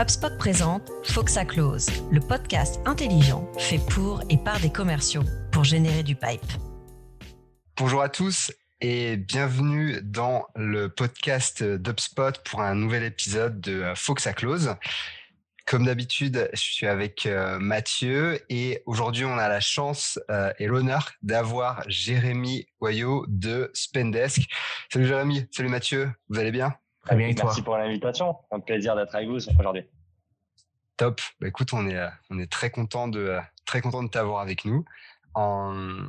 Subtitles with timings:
[0.00, 6.02] HubSpot présente Foxa Close, le podcast intelligent fait pour et par des commerciaux pour générer
[6.02, 6.40] du pipe.
[7.76, 14.32] Bonjour à tous et bienvenue dans le podcast d'HubSpot pour un nouvel épisode de Foxa
[14.32, 14.74] Close.
[15.68, 20.66] Comme d'habitude, je suis avec euh, Mathieu et aujourd'hui on a la chance euh, et
[20.66, 24.48] l'honneur d'avoir Jérémy Hoyot de Spendesk.
[24.90, 26.72] Salut Jérémy, salut Mathieu, vous allez bien?
[27.04, 27.44] Très bien, et toi?
[27.44, 28.34] Merci pour l'invitation.
[28.50, 29.82] Un plaisir d'être avec vous aujourd'hui.
[30.96, 31.20] Top.
[31.38, 34.64] Bah, écoute, on est, euh, on est très content de, très content de t'avoir avec
[34.64, 34.86] nous.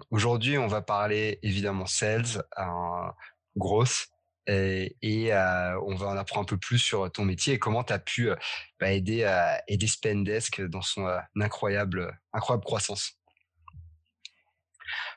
[0.09, 3.11] Aujourd'hui, on va parler évidemment sales, en
[3.57, 4.07] grosse,
[4.47, 7.83] et, et euh, on va en apprendre un peu plus sur ton métier et comment
[7.83, 8.35] tu as pu euh,
[8.79, 9.29] bah, aider,
[9.67, 11.07] aider Spendesk dans son
[11.39, 13.19] incroyable, incroyable croissance.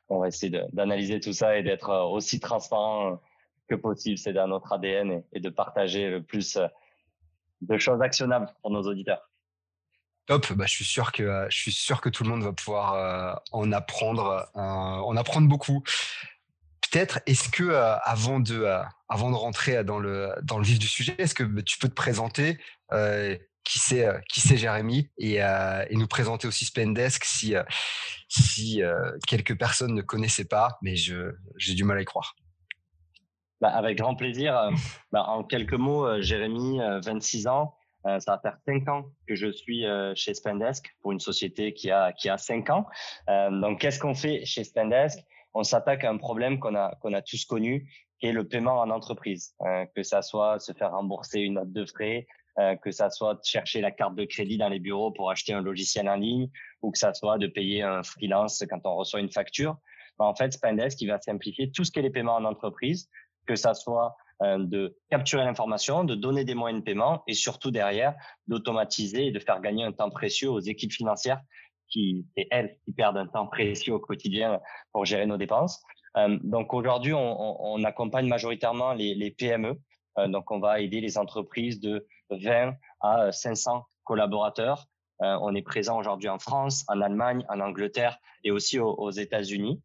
[0.09, 3.23] On va essayer d'analyser tout ça et d'être aussi transparent
[3.69, 4.19] que possible.
[4.19, 6.59] C'est dans notre ADN et, de partager le plus
[7.63, 9.31] de choses actionnables pour nos auditeurs.
[10.27, 13.41] Top, bah, je suis sûr que je suis sûr que tout le monde va pouvoir
[13.53, 15.83] en apprendre, en apprendre beaucoup.
[16.93, 17.73] Peut-être, est-ce que
[18.05, 18.67] avant de
[19.09, 21.95] avant de rentrer dans le dans le vif du sujet, est-ce que tu peux te
[21.95, 22.59] présenter
[23.65, 25.41] qui c'est qui Jérémy et,
[25.93, 27.55] nous présenter aussi Spendesk si
[28.29, 28.83] si
[29.27, 32.35] quelques personnes ne connaissaient pas, mais j'ai du mal à y croire.
[33.63, 34.71] Bah, avec grand plaisir.
[35.13, 37.75] Bah, en quelques mots, Jérémy, 26 ans.
[38.05, 42.13] ça va faire 5 ans que je suis chez Spendesk pour une société qui a
[42.13, 42.87] qui a 5 ans.
[43.29, 45.25] donc qu'est-ce qu'on fait chez Spendesk?
[45.55, 48.81] On s'attaque à un problème qu'on a qu'on a tous connu, qui est le paiement
[48.81, 49.55] en entreprise.
[49.95, 52.27] que ça soit se faire rembourser une note de frais,
[52.83, 56.09] que ça soit chercher la carte de crédit dans les bureaux pour acheter un logiciel
[56.09, 56.49] en ligne,
[56.83, 59.77] ou que ça soit de payer un freelance quand on reçoit une facture.
[60.19, 63.09] en fait, Spendesk, il va simplifier tout ce qui est les paiements en entreprise
[63.47, 67.71] que ça soit euh, de capturer l'information, de donner des moyens de paiement et surtout
[67.71, 68.15] derrière
[68.47, 71.41] d'automatiser et de faire gagner un temps précieux aux équipes financières
[71.93, 74.61] qui, et elles, qui perdent un temps précieux au quotidien
[74.93, 75.83] pour gérer nos dépenses.
[76.17, 79.79] Euh, donc aujourd'hui, on, accompagne majoritairement les, PME.
[80.19, 84.87] Euh, donc on va aider les entreprises de 20 à 500 collaborateurs.
[85.23, 89.81] Euh, on est présent aujourd'hui en France, en Allemagne, en Angleterre et aussi aux, États-Unis.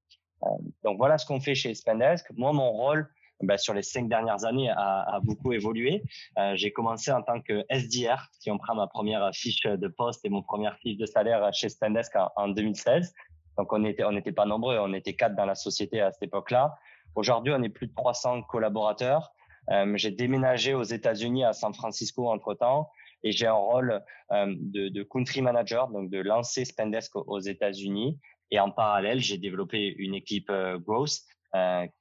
[0.83, 2.25] Donc voilà ce qu'on fait chez Spendesk.
[2.35, 3.09] Moi, mon rôle,
[3.43, 6.03] bah, sur les cinq dernières années a, a beaucoup évolué.
[6.37, 10.25] Euh, j'ai commencé en tant que SDR, si on prend ma première fiche de poste
[10.25, 13.13] et mon première fiche de salaire chez Spendesk en, en 2016.
[13.57, 16.23] Donc on était on n'était pas nombreux, on était quatre dans la société à cette
[16.23, 16.75] époque-là.
[17.15, 19.33] Aujourd'hui, on est plus de 300 collaborateurs.
[19.71, 22.89] Euh, j'ai déménagé aux États-Unis à San Francisco entre temps
[23.23, 28.19] et j'ai un rôle euh, de, de, country manager, donc de lancer Spendesk aux États-Unis.
[28.51, 31.19] Et en parallèle, j'ai développé une équipe euh, growth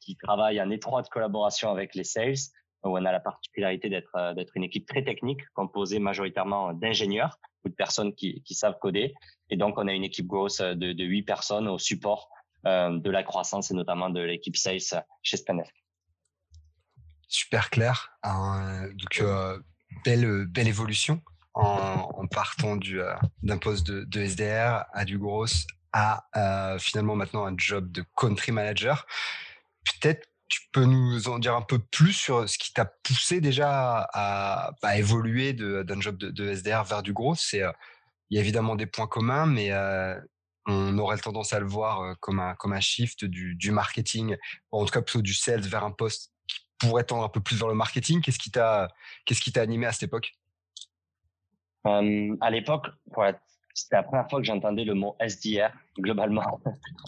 [0.00, 2.34] qui travaille en étroite collaboration avec les sales,
[2.84, 7.68] où on a la particularité d'être euh, une équipe très technique, composée majoritairement d'ingénieurs ou
[7.68, 9.14] de personnes qui, savent coder.
[9.50, 12.28] Et donc, on a une équipe grosse de, de 8 personnes au support
[12.66, 15.74] euh, de la croissance et notamment de l'équipe sales chez Spendesk.
[17.28, 18.16] Super clair.
[18.22, 19.22] donc,
[20.04, 21.20] belle, évolution
[21.54, 22.76] en, en partant
[23.42, 25.46] d'un poste de, de, SDR à du gros
[25.92, 29.06] à euh, finalement maintenant un job de country manager.
[29.84, 34.08] Peut-être tu peux nous en dire un peu plus sur ce qui t'a poussé déjà
[34.12, 37.34] à, évoluer d'un job de, SDR vers du gros.
[37.34, 37.72] C'est euh,
[38.30, 40.18] il y a évidemment des points communs, mais euh,
[40.66, 44.36] on aurait tendance à le voir comme un comme un shift du, marketing,
[44.70, 47.56] en tout cas plutôt du sales vers un poste qui pourrait tendre un peu plus
[47.56, 48.20] vers le marketing.
[48.20, 48.88] Qu'est-ce qui t'a
[49.24, 50.32] qu'est-ce qui t'a animé à cette époque?
[52.40, 53.24] À l'époque, pour
[53.76, 56.60] c'était la première fois que j'entendais le mot SDR globalement.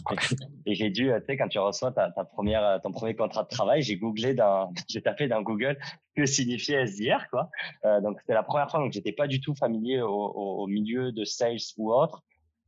[0.65, 3.47] et j'ai dû, tu sais, quand tu reçois ta, ta, première, ton premier contrat de
[3.47, 5.77] travail, j'ai googlé dans, j'ai tapé dans Google
[6.15, 7.49] que signifiait SDR, quoi.
[7.85, 10.67] Euh, donc c'était la première fois, donc j'étais pas du tout familier au, au, au,
[10.67, 12.21] milieu de sales ou autre.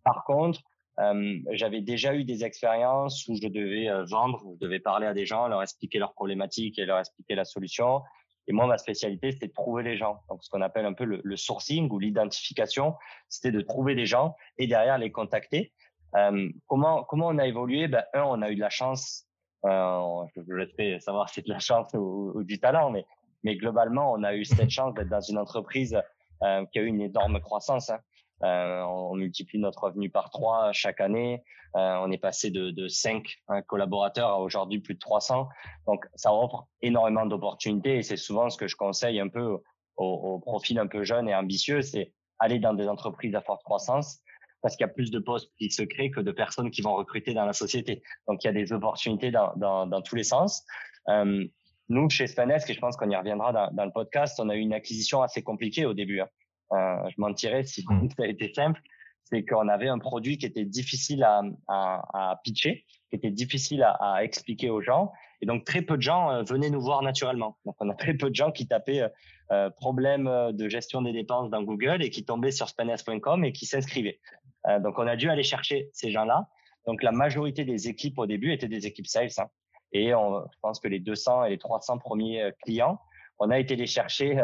[0.04, 0.62] Par contre,
[1.00, 5.14] euh, j'avais déjà eu des expériences où je devais euh, vendre, je devais parler à
[5.14, 8.02] des gens, leur expliquer leurs problématiques et leur expliquer la solution.
[8.48, 10.22] Et moi, ma spécialité, c'était de trouver les gens.
[10.30, 12.96] Donc, ce qu'on appelle un peu le, sourcing ou l'identification,
[13.30, 15.74] c'était de trouver des gens et derrière les contacter.
[16.16, 17.88] Euh, comment comment on a évolué?
[17.88, 19.26] Ben, Un, on a eu de la chance.
[19.66, 23.06] Euh, je vous savoir si c'est de la chance ou, ou, du talent, mais
[23.44, 26.00] mais globalement, on a eu cette chance d'être dans une entreprise
[26.44, 27.90] euh, qui a eu une énorme croissance.
[27.90, 28.00] Hein.
[28.44, 31.44] Euh, on multiplie notre revenu par trois chaque année.
[31.76, 35.48] Euh, on est passé de, de 5 hein, collaborateurs à aujourd'hui plus de 300.
[35.88, 39.60] Donc, ça offre énormément d'opportunités et c'est souvent ce que je conseille un peu
[39.98, 44.20] aux, profils un peu jeunes et ambitieux, c'est aller dans des entreprises à forte croissance
[44.62, 46.94] parce qu'il y a plus de postes qui se créent que de personnes qui vont
[46.94, 48.02] recruter dans la société.
[48.28, 50.64] Donc, il y a des opportunités dans, tous les sens.
[51.10, 51.46] Euh,
[51.90, 54.56] nous, chez Spanesk, et je pense qu'on y reviendra dans, dans, le podcast, on a
[54.56, 56.22] eu une acquisition assez compliquée au début.
[56.22, 56.28] Hein.
[56.74, 58.10] Euh, je mentirais si mmh.
[58.18, 58.82] ça a été simple.
[59.24, 63.84] C'est qu'on avait un produit qui était difficile à, à, à pitcher, qui était difficile
[63.84, 65.12] à, à, expliquer aux gens.
[65.42, 67.58] Et donc, très peu de gens euh, venaient nous voir naturellement.
[67.66, 69.04] Donc, on a très peu de gens qui tapaient
[69.52, 73.66] euh, problème de gestion des dépenses dans Google et qui tombaient sur spanesk.com et qui
[73.66, 74.20] s'inscrivaient.
[74.68, 76.48] Euh, donc, on a dû aller chercher ces gens-là.
[76.86, 79.30] Donc, la majorité des équipes au début étaient des équipes sales.
[79.38, 79.48] Hein.
[79.94, 83.00] Et on, je pense que les 200 et les 300 premiers clients,
[83.40, 84.40] on a été les chercher,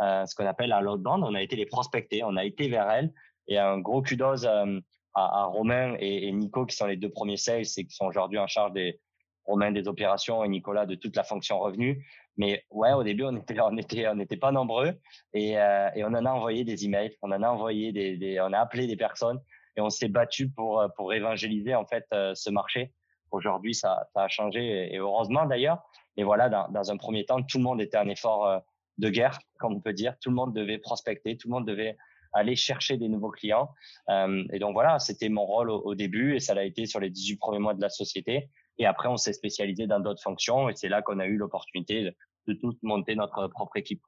[0.00, 3.12] ce qu'on appelle un load-band, on a été les prospecter, on a été vers elles.
[3.46, 4.80] Et un gros kudos euh,
[5.14, 8.46] à, Romain et, Nico, qui sont les deux premiers sales et qui sont aujourd'hui en
[8.46, 9.00] charge des
[9.44, 12.06] Romain des opérations et Nicolas de toute la fonction revenu.
[12.38, 13.54] Mais ouais, au début, on était,
[14.14, 14.98] n'était pas nombreux
[15.34, 18.52] et, euh, et, on en a envoyé des emails, on en a envoyé des, on
[18.54, 19.38] a appelé des personnes
[19.76, 22.92] et on s'est battu pour évangéliser en fait ce marché
[23.34, 25.82] Aujourd'hui, ça, a changé et heureusement d'ailleurs.
[26.16, 28.58] Mais voilà, dans, dans, un premier temps, tout le monde était un effort euh,
[28.98, 30.14] de guerre, comme on peut dire.
[30.20, 31.96] Tout le monde devait prospecter, tout le monde devait
[32.34, 33.70] aller chercher des nouveaux clients.
[34.10, 37.10] Euh, et donc voilà, c'était mon rôle au, début et ça l'a été sur les
[37.10, 38.50] 18 premiers mois de la société.
[38.78, 42.10] Et après, on s'est spécialisé dans d'autres fonctions et c'est là qu'on a eu l'opportunité
[42.46, 44.02] de, tout monter notre propre équipe.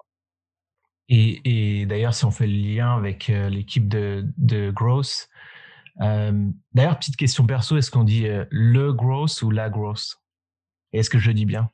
[1.09, 5.29] Et, d'ailleurs, si on fait le lien avec euh, l'équipe de, de Growth,
[6.03, 10.21] euh, D'ailleurs, petite question perso, est-ce qu'on dit le gross ou la gross
[10.93, 11.71] Est-ce que je dis bien?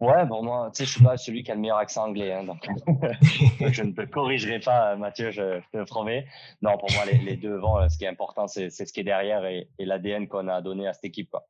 [0.00, 2.32] Ouais, bon moi, tu sais, je suis pas celui qui a le meilleur accent anglais,
[2.32, 2.68] hein, donc
[3.72, 6.26] je ne te corrigerai pas, Mathieu, je, te promets.
[6.62, 7.78] Non, pour moi, les, les deux vont.
[7.78, 10.60] Euh, ce qui est important, c'est ce qui est derrière et, et l'ADN qu'on a
[10.60, 11.30] donné à cette équipe.
[11.30, 11.46] Quoi.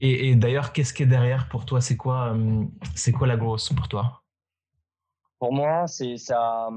[0.00, 1.80] Et, et d'ailleurs, qu'est-ce qui est derrière pour toi?
[1.80, 4.22] C'est quoi, euh, c'est quoi la grosse pour toi?
[5.40, 6.68] Pour moi, c'est ça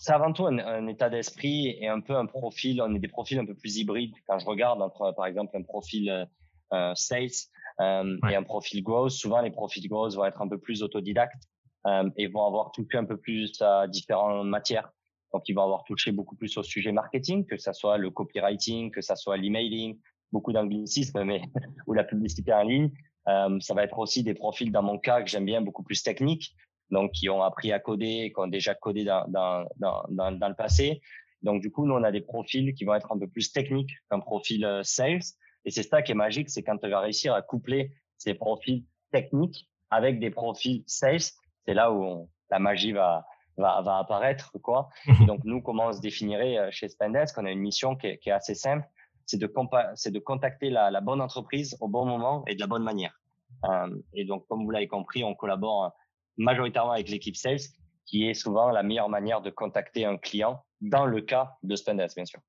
[0.00, 2.80] c'est avant tout un, un état d'esprit et un peu un profil.
[2.80, 4.14] On est des profils un peu plus hybrides.
[4.28, 6.28] Quand je regarde entre, par exemple, un profil
[6.72, 7.48] euh sales
[7.80, 8.32] euh, ouais.
[8.32, 11.48] et un profil growth, souvent les profils growth vont être un peu plus autodidactes
[11.86, 14.90] euh, et vont avoir touché un peu plus à différentes matières.
[15.32, 18.90] Donc, ils vont avoir touché beaucoup plus au sujet marketing, que ça soit le copywriting,
[18.90, 19.98] que ça soit l'emailing,
[20.32, 21.42] beaucoup d'anglicisme, mais
[21.86, 22.90] ou la publicité en ligne.
[23.28, 26.02] Euh, ça va être aussi des profils, dans mon cas, que j'aime bien, beaucoup plus
[26.02, 26.54] techniques,
[26.90, 30.54] donc qui ont appris à coder, qui ont déjà codé dans, dans, dans, dans, le
[30.54, 31.02] passé.
[31.42, 33.92] Donc du coup, nous, on a des profils qui vont être un peu plus techniques
[34.10, 35.20] qu'un profil sales.
[35.68, 38.86] Et c'est ça qui est magique, c'est quand tu vas réussir à coupler ces profils
[39.12, 41.20] techniques avec des profils sales,
[41.66, 43.26] c'est là où on, la magie va,
[43.58, 44.50] va, va apparaître.
[44.62, 44.88] quoi.
[45.06, 47.36] Et donc nous, comment on se définirait euh, chez Spendesk?
[47.36, 48.86] On a une mission qui est, qui est assez simple,
[49.26, 49.52] c'est de,
[49.94, 53.20] c'est de contacter la, la bonne entreprise au bon moment et de la bonne manière.
[53.64, 55.92] Euh, et donc, comme vous l'avez compris, on collabore
[56.38, 57.60] majoritairement avec l'équipe sales,
[58.06, 62.16] qui est souvent la meilleure manière de contacter un client dans le cas de Spendesk,
[62.16, 62.40] bien sûr.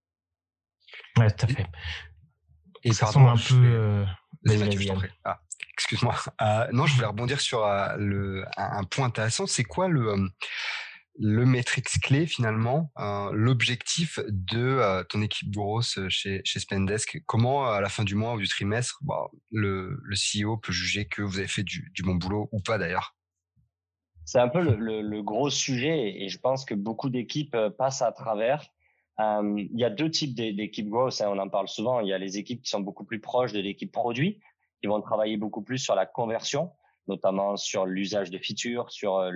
[1.17, 1.65] Ouais, tout à fait.
[2.83, 3.55] Et ça ressemble un peu.
[3.55, 4.05] Euh...
[5.25, 5.39] Ah,
[5.73, 6.15] excuse-moi.
[6.41, 9.45] Euh, non, je voulais rebondir sur euh, le, un, point intéressant.
[9.45, 10.29] C'est quoi le,
[11.17, 17.21] le métrix clé finalement, euh, l'objectif de euh, ton équipe grosse chez, chez Spendesk?
[17.25, 21.05] Comment, à la fin du mois ou du trimestre, bah, le, le CEO peut juger
[21.05, 23.15] que vous avez fait du, du bon boulot ou pas d'ailleurs?
[24.23, 28.03] C'est un peu le, le, le, gros sujet et je pense que beaucoup d'équipes passent
[28.03, 28.63] à travers.
[29.19, 31.99] Euh, il y a deux types d'équipes growth, hein, on en parle souvent.
[31.99, 34.39] Il y a les équipes qui sont beaucoup plus proches de l'équipe produit,
[34.81, 36.71] qui vont travailler beaucoup plus sur la conversion,
[37.07, 39.31] notamment sur l'usage de features, sur euh,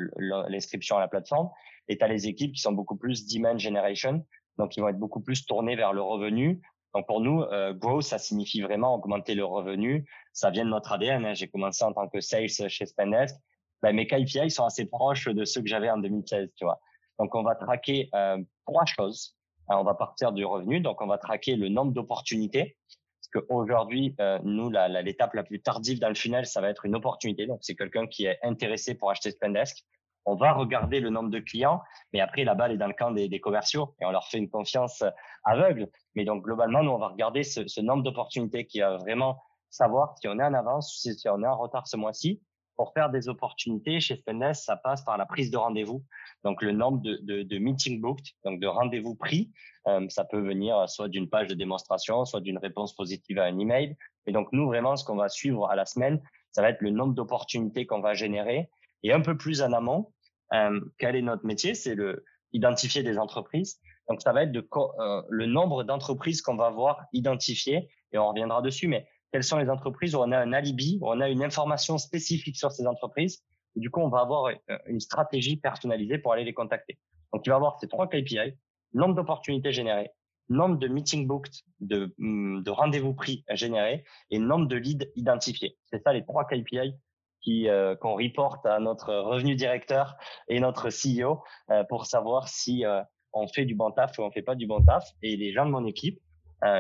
[0.48, 1.50] l'inscription à la plateforme.
[1.90, 4.26] Et tu as les équipes qui sont beaucoup plus demand generation,
[4.58, 6.62] donc qui vont être beaucoup plus tournées vers le revenu.
[6.94, 10.08] Donc pour nous, euh, growth, ça signifie vraiment augmenter le revenu.
[10.32, 11.26] Ça vient de notre ADN.
[11.26, 11.34] Hein.
[11.34, 13.36] J'ai commencé en tant que sales chez Spendesk
[13.84, 16.80] ben, mes KPI sont assez proches de ceux que j'avais en 2016, tu vois.
[17.20, 19.36] Donc, on va traquer euh, trois choses.
[19.68, 22.78] Alors, on va partir du revenu, donc on va traquer le nombre d'opportunités.
[22.88, 26.86] Parce qu'aujourd'hui, euh, nous, l'étape la, la, plus tardive dans le funnel, ça va être
[26.86, 27.46] une opportunité.
[27.48, 29.84] Donc, c'est quelqu'un qui est intéressé pour acheter Spendesk.
[30.26, 31.82] On va regarder le nombre de clients,
[32.14, 34.38] mais après, la balle est dans le camp des, des commerciaux et on leur fait
[34.38, 35.04] une confiance
[35.44, 35.90] aveugle.
[36.16, 40.16] Mais donc, globalement, nous, on va regarder ce, ce nombre d'opportunités qui va vraiment savoir
[40.20, 42.42] si on est en avance, si on est en retard ce mois-ci
[42.76, 46.04] pour faire des opportunités chez Spendesk, ça passe par la prise de rendez-vous.
[46.44, 49.52] Donc le nombre de, de, de meeting booked, donc de rendez-vous pris,
[49.88, 53.60] euh, ça peut venir soit d'une page de démonstration, soit d'une réponse positive à un
[53.60, 53.96] email.
[54.26, 56.92] Et donc nous vraiment, ce qu'on va suivre à la semaine, ça va être le
[56.92, 58.70] nombre d'opportunités qu'on va générer.
[59.04, 60.12] Et un peu plus en amont,
[60.54, 61.76] euh, quel est notre métier?
[61.76, 63.80] C'est le identifier des entreprises.
[64.08, 68.62] Donc ça va être euh, le nombre d'entreprises qu'on va voir identifier et on reviendra
[68.62, 68.88] dessus.
[68.88, 71.98] Mais quelles sont les entreprises où on a un alibi, où on a une information
[71.98, 73.44] spécifique sur ces entreprises.
[73.76, 77.00] Et du coup, on va avoir euh, une stratégie personnalisée pour aller les contacter.
[77.34, 78.54] Donc, il va avoir ces trois KPI,
[78.94, 80.12] nombre d'opportunités générées,
[80.50, 85.80] nombre de meetings booked, de, mm, de rendez-vous pris générés et nombre de leads identifiés.
[85.88, 86.94] C'est ça les trois KPI
[87.42, 87.68] qui
[88.00, 90.16] qu'on reporte à notre revenu directeur
[90.48, 91.44] et notre CEO
[91.90, 92.86] pour savoir si
[93.34, 95.04] on fait du bon taf ou on fait pas du bon taf.
[95.22, 96.22] Et les gens de mon équipe,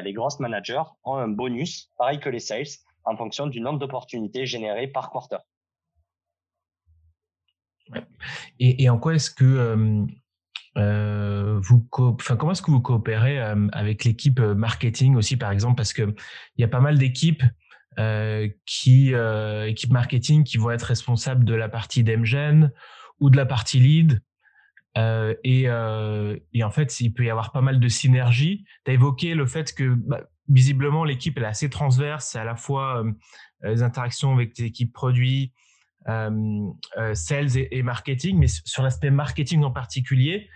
[0.03, 2.67] les grosses managers, ont un bonus, pareil que les sales,
[3.05, 5.37] en fonction du nombre d'opportunités générées par quarter.
[8.59, 10.05] Et, en quoi est-ce que
[10.77, 15.51] euh, vous, enfin, comment est-ce que vous coopérez euh, avec l'équipe euh, marketing aussi, par
[15.51, 16.15] exemple, parce que
[16.55, 17.43] il y a pas mal d'équipes
[17.99, 22.71] euh, qui, euh, marketing, qui vont être responsables de la partie d'Emgen
[23.19, 24.19] ou de la partie lead.
[24.95, 28.65] Et, et, en fait, il peut y avoir pas mal de synergie.
[28.85, 32.55] Tu as évoqué le fait que bah, visiblement l'équipe est assez transverse, c'est à la
[32.55, 33.03] fois
[33.63, 35.51] les interactions avec tes équipes produits,
[36.05, 40.49] sales et, et, marketing, mais sur l'aspect marketing en particulier,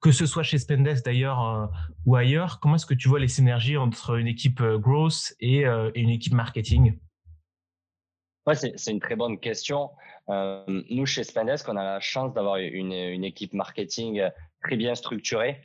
[0.00, 1.66] que ce soit chez Spendesk d'ailleurs euh,
[2.04, 5.66] ou ailleurs, comment est-ce que tu vois les synergies entre une équipe euh, growth et,
[5.66, 6.98] euh, et, une équipe marketing?
[8.46, 9.90] Ouais, c'est une très bonne question.
[10.28, 14.22] Nous, chez Spendesk, on a la chance d'avoir une, une, équipe marketing
[14.62, 15.60] très bien structurée,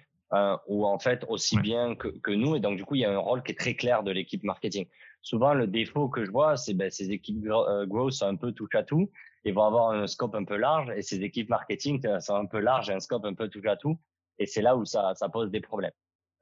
[0.67, 3.11] où en fait aussi bien que, que, nous, et donc du coup, il y a
[3.11, 4.85] un rôle qui est très clair de l'équipe marketing.
[5.21, 8.75] Souvent, le défaut que je vois, c'est ben, ces équipes growth sont un peu touche
[8.75, 9.09] à tout,
[9.43, 12.59] et vont avoir un scope un peu large, et ces équipes marketing sont un peu
[12.59, 13.97] larges et un scope un peu touche à tout.
[14.39, 15.91] Et c'est là où ça, ça pose des problèmes.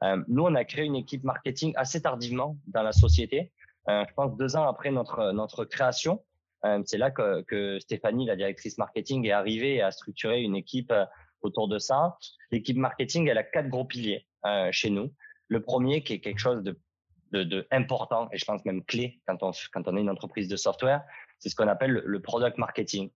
[0.04, 3.52] Euh, nous, on a créé une équipe marketing assez tardivement dans la société.
[3.90, 6.24] Euh, je pense deux ans après notre, notre création.
[6.66, 10.92] Euh, c'est là que, Stéphanie, la directrice marketing, est arrivée et a structuré une équipe
[10.92, 11.06] euh,
[11.42, 12.18] autour de ça.
[12.51, 15.13] L'équipe marketing, elle a quatre gros piliers euh, chez nous.
[15.48, 16.78] Le premier, qui est quelque chose de,
[17.72, 21.04] important et je pense même clé quand on, est une entreprise de software,
[21.38, 23.12] c'est ce qu'on appelle le, product marketing,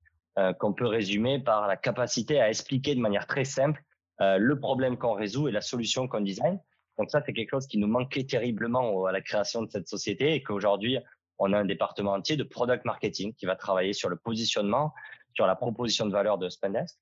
[0.60, 3.82] qu'on peut résumer par la capacité à expliquer de manière très simple
[4.20, 6.60] le problème qu'on résout et la solution qu'on design.
[7.00, 10.36] Donc ça, c'est quelque chose qui nous manquait terriblement à la création de cette société
[10.36, 11.00] et qu'aujourd'hui,
[11.40, 14.94] on a un département entier de product marketing qui va travailler sur le positionnement,
[15.34, 16.98] sur la proposition de valeur de Spendesk.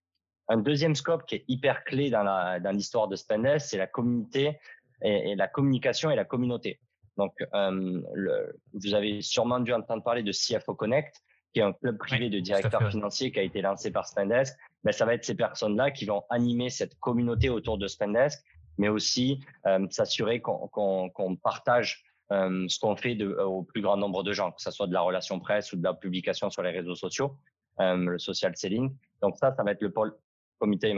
[0.48, 4.60] Un deuxième scope qui est hyper clé dans dans l'histoire de Spendesk, c'est la communauté
[5.02, 6.80] et, la communication et la communauté.
[7.18, 11.16] Donc, euh, le, vous avez sûrement dû entendre parler de CFO Connect,
[11.54, 14.92] qui est un club privé de directeurs financiers qui a été lancé par Spendesk ben,
[14.92, 18.44] ça va être ces personnes-là qui vont animer cette communauté autour de Spendesk,
[18.78, 23.98] mais aussi euh, s'assurer qu'on partage euh, ce qu'on fait de, euh, au plus grand
[23.98, 26.64] nombre de gens, que ce soit de la relation presse ou de la publication sur
[26.64, 27.38] les réseaux sociaux,
[27.80, 28.96] le social selling.
[29.22, 30.16] Donc ça, ça va être le pôle
[30.60, 30.94] comité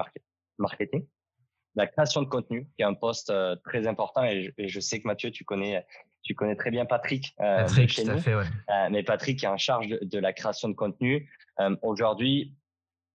[0.57, 1.07] marketing.
[1.75, 5.31] La création de contenu, qui est un poste très important, et je, sais que Mathieu,
[5.31, 5.85] tu connais,
[6.23, 8.19] tu connais très bien Patrick, Patrick chez nous.
[8.19, 8.43] Fait, ouais.
[8.91, 11.31] mais Patrick est en charge de, de la création de contenu.
[11.81, 12.53] Aujourd'hui,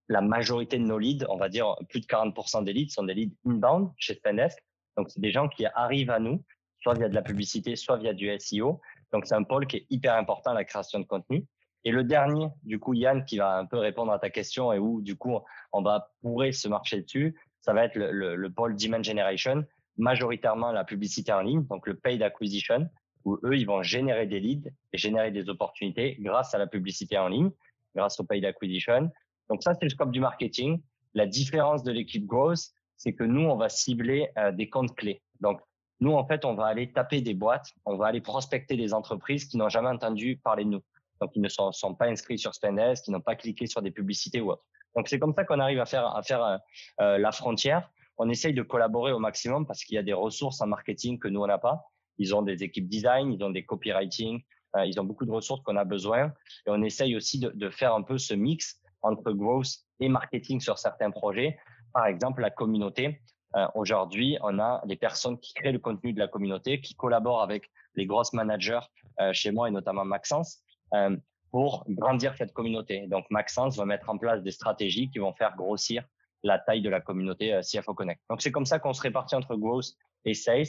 [0.09, 3.15] la majorité de nos leads, on va dire plus de 40% des leads sont des
[3.15, 4.59] leads inbound chez Spendesk.
[4.97, 6.43] Donc, c'est des gens qui arrivent à nous,
[6.89, 8.81] soit via de la publicité, soit via du SEO.
[9.13, 11.45] Donc, c'est un pôle qui est hyper important, la création de contenu.
[11.85, 14.79] Et le dernier, du coup, Yann, qui va un peu répondre à ta question et
[14.79, 15.39] où, du coup,
[15.73, 19.67] on va pourrir se marcher dessus, ça va être le pôle Demand Generation,
[19.99, 22.89] majoritairement la publicité en ligne, donc le paid acquisition,
[23.27, 27.19] où eux, ils vont générer des leads et générer des opportunités grâce à la publicité
[27.19, 27.51] en ligne,
[27.95, 29.11] grâce au paid acquisition.
[29.51, 30.81] Donc ça, c'est le scope du marketing.
[31.13, 35.23] La différence de l'équipe growth, c'est que nous, on va cibler euh, des comptes clés.
[35.41, 35.61] Donc,
[36.01, 39.47] nous, en fait, on va aller taper des boîtes, on va aller prospecter des entreprises
[39.47, 40.83] qui n'ont jamais entendu parler de nous.
[41.21, 43.91] Donc, ils ne sont, sont pas inscrits sur Spendesk, qui n'ont pas cliqué sur des
[43.91, 44.63] publicités ou autre.
[44.95, 46.59] Donc, c'est comme ça qu'on arrive à faire, à faire euh,
[47.01, 47.91] euh, la frontière.
[48.17, 51.29] On essaye de collaborer au maximum parce qu'il y a des ressources en marketing que
[51.29, 51.85] nous, on n'a pas.
[52.19, 54.43] Ils ont des équipes design, ils ont des copywriting,
[54.85, 56.33] ils ont beaucoup de ressources qu'on a besoin.
[56.67, 59.69] Et on essaye aussi de, de faire un peu ce mix entre growth
[60.01, 61.59] et marketing sur certains projets.
[61.93, 63.21] Par exemple, la communauté.
[63.57, 67.43] Euh, Aujourd'hui, on a des personnes qui créent le contenu de la communauté, qui collaborent
[67.43, 68.81] avec les grosses managers
[69.21, 70.59] euh, chez moi et notamment Maxence
[70.95, 71.17] euh,
[71.51, 73.07] pour grandir cette communauté.
[73.07, 76.05] Donc, Maxence va mettre en place des stratégies qui vont faire grossir
[76.43, 78.21] la taille de la communauté euh, CFO Connect.
[78.29, 79.93] Donc, c'est comme ça qu'on se répartit entre growth
[80.25, 80.67] et sales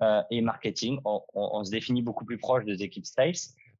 [0.00, 1.00] euh, et marketing.
[1.04, 3.34] On, on, on, se définit beaucoup plus proche des équipes sales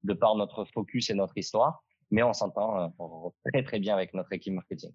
[0.05, 1.83] de par notre focus et notre histoire
[2.13, 4.93] mais on s'entend euh, très très bien avec notre équipe marketing.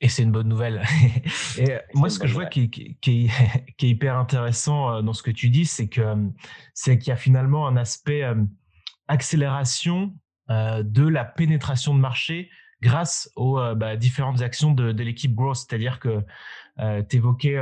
[0.00, 0.82] Et c'est une bonne nouvelle.
[1.58, 5.02] et moi, ce que je vois qui, qui, qui, est, qui, est, hyper intéressant euh,
[5.02, 6.02] dans ce que tu dis, c'est que
[6.74, 8.34] c'est qu'il y a finalement un aspect euh,
[9.08, 10.14] accélération
[10.48, 12.50] de la pénétration de marché
[12.82, 15.56] grâce aux bah, différentes actions de, de l'équipe growth.
[15.56, 16.22] C'est-à-dire que
[16.80, 17.58] euh, tu évoquais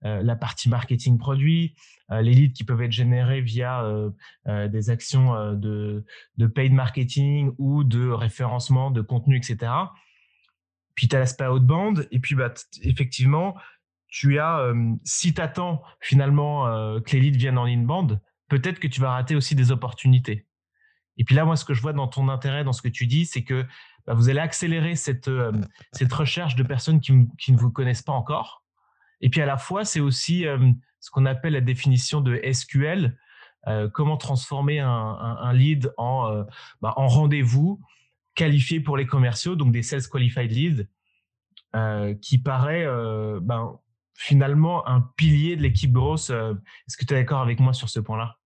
[0.00, 1.74] la partie marketing produit,
[2.12, 4.10] euh, les leads qui peuvent être générés via euh,
[4.46, 6.04] euh, des actions de,
[6.36, 9.72] de paid marketing ou de référencement de contenu, etc.
[10.96, 13.54] Puis tu as l'aspect outbound et puis bah, effectivement,
[14.08, 14.72] tu as,
[15.04, 16.64] si tu attends finalement
[17.00, 20.46] que les leads viennent en inbound, peut-être que tu vas rater aussi des opportunités.
[21.16, 23.06] Et puis là, moi, ce que je vois dans ton intérêt, dans ce que tu
[23.06, 23.64] dis, c'est que
[24.06, 25.52] bah, vous allez accélérer cette, euh,
[25.92, 28.64] cette recherche de personnes qui, qui, ne vous connaissent pas encore.
[29.20, 30.58] Et puis à la fois, c'est aussi euh,
[31.00, 33.16] ce qu'on appelle la définition de SQL,
[33.66, 36.44] euh, comment transformer un lead en,
[36.80, 37.80] bah, en rendez-vous
[38.36, 40.86] qualifié pour les commerciaux, donc des sales qualified leads,
[42.22, 42.86] qui paraît
[43.40, 43.78] ben,
[44.14, 46.30] finalement un pilier de l'équipe grosse.
[46.30, 48.36] Est-ce que tu es d'accord avec moi sur ce point-là?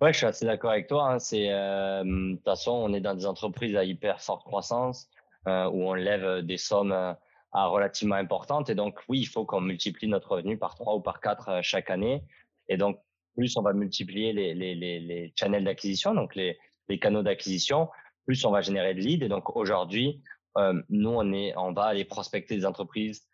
[0.00, 1.12] Ouais, je suis assez d'accord avec toi.
[1.12, 1.18] Hein.
[1.18, 5.08] C'est euh, de toute façon, on est dans des entreprises à hyper forte croissance
[5.46, 7.12] euh, où on lève des sommes euh,
[7.52, 11.00] à relativement importantes et donc oui, il faut qu'on multiplie notre revenu par trois ou
[11.00, 12.24] par quatre euh, chaque année.
[12.68, 12.98] Et donc
[13.36, 16.58] plus on va multiplier les les channels d'acquisition, donc les
[17.00, 17.88] canaux d'acquisition,
[18.26, 19.24] plus on va générer de leads.
[19.24, 20.22] Et donc aujourd'hui,
[20.58, 23.26] euh, nous on est on va aller prospecter des entreprises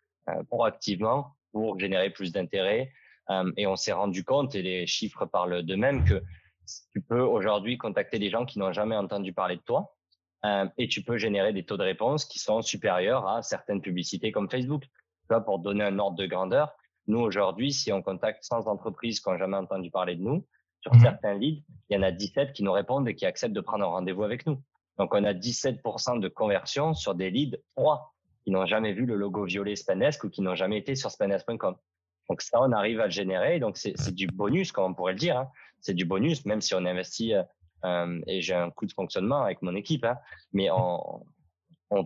[0.48, 2.92] proactivement pour générer plus d'intérêt.
[3.56, 6.22] et on s'est rendu compte, et les chiffres parlent d'eux-mêmes, que
[6.92, 9.96] tu peux aujourd'hui contacter des gens qui n'ont jamais entendu parler de toi
[10.44, 14.32] euh, et tu peux générer des taux de réponse qui sont supérieurs à certaines publicités
[14.32, 14.82] comme Facebook.
[14.82, 16.72] Tu vois, pour donner un ordre de grandeur,
[17.06, 20.46] nous aujourd'hui, si on contacte 100 entreprises qui n'ont jamais entendu parler de nous,
[20.80, 21.00] sur mhm.
[21.00, 23.84] certains leads, il y en a 17 qui nous répondent et qui acceptent de prendre
[23.84, 24.62] un rendez-vous avec nous.
[25.00, 28.12] Donc on a 17% de conversion sur des leads froids
[28.44, 31.74] qui n'ont jamais vu le logo violet Spendesk ou qui n'ont jamais été sur spendesk.com.
[32.28, 33.58] Donc ça, on arrive à le générer.
[33.60, 35.38] Donc c'est du bonus, comme on pourrait le dire.
[35.38, 35.48] Hein
[35.80, 37.32] c'est du bonus, même si on investit
[37.86, 40.18] euh, et j'ai un coût de fonctionnement avec mon équipe, hein,
[40.52, 41.24] mais on,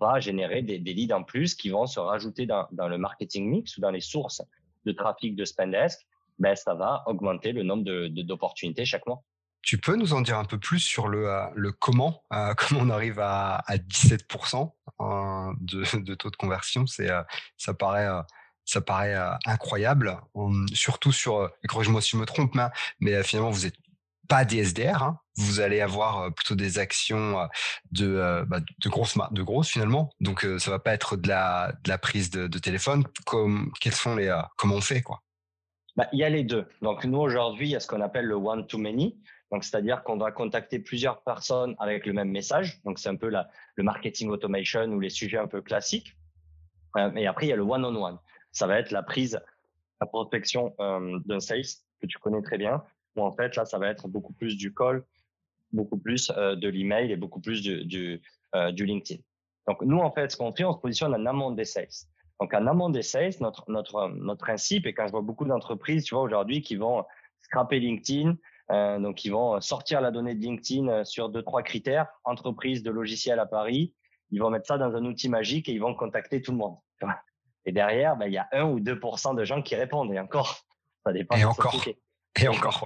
[0.01, 3.81] va générer des, leads en plus qui vont se rajouter dans, le marketing mix ou
[3.81, 4.41] dans les sources
[4.87, 6.07] de trafic de Spendesk.
[6.39, 7.83] Ben, ça va augmenter le nombre
[8.23, 9.25] d'opportunités chaque mois.
[9.64, 12.80] Tu peux nous en dire un peu plus sur le, euh, le comment, euh, comment
[12.80, 14.71] on arrive à, à 17%
[15.61, 16.87] de, de, taux de conversion?
[16.87, 17.11] C'est,
[17.56, 18.09] ça paraît
[18.64, 20.18] ça paraît euh, incroyable,
[20.73, 22.64] surtout sur, euh, corrige-moi si je me trompe, mais,
[23.00, 23.76] mais euh, finalement, vous n'êtes
[24.28, 25.21] pas des SDR, hein.
[25.37, 27.47] vous allez avoir plutôt des actions
[27.90, 30.09] de, bah, de grosses de grosses finalement.
[30.18, 33.04] Donc ça va pas être de la, de la prise de, de téléphone.
[33.26, 35.20] Comme quels sont les comment on fait quoi?
[35.94, 36.66] Bah, Il y a les deux.
[36.81, 39.18] Donc nous aujourd'hui il y a ce qu'on appelle le one to many.
[39.55, 42.83] Donc c'est-à-dire qu'on va contacter plusieurs personnes avec le même message.
[42.83, 46.17] Donc c'est un peu le marketing automation ou les sujets un peu classiques.
[47.14, 48.19] et après il y a le one on one
[48.51, 49.40] ça va être la prise,
[50.01, 51.62] la prospection euh, d'un sales
[52.01, 52.83] que tu connais très bien,
[53.14, 55.05] où en fait là, ça va être beaucoup plus du call,
[55.73, 59.23] beaucoup plus euh, de l'email et beaucoup plus euh, du LinkedIn.
[59.69, 61.88] Donc nous, en fait, ce qu'on fait, on se positionne en amont des sales.
[62.40, 66.05] Donc en amont des sales, notre notre notre principe, et quand je vois beaucoup d'entreprises,
[66.05, 67.05] tu vois aujourd'hui, qui vont
[67.43, 68.37] scraper LinkedIn,
[68.70, 72.83] euh, donc ils vont sortir la donnée de LinkedIn euh, sur deux trois critères, entreprise
[72.83, 73.94] de logiciels à Paris,
[74.31, 76.77] ils vont mettre ça dans un outil magique et ils vont contacter tout le monde.
[77.66, 80.12] Et derrière, ben, il y a 1 ou 2% de gens qui répondent.
[80.12, 80.59] Et encore,
[81.05, 81.37] ça dépend.
[81.37, 81.74] Et encore.
[82.40, 82.85] Et encore.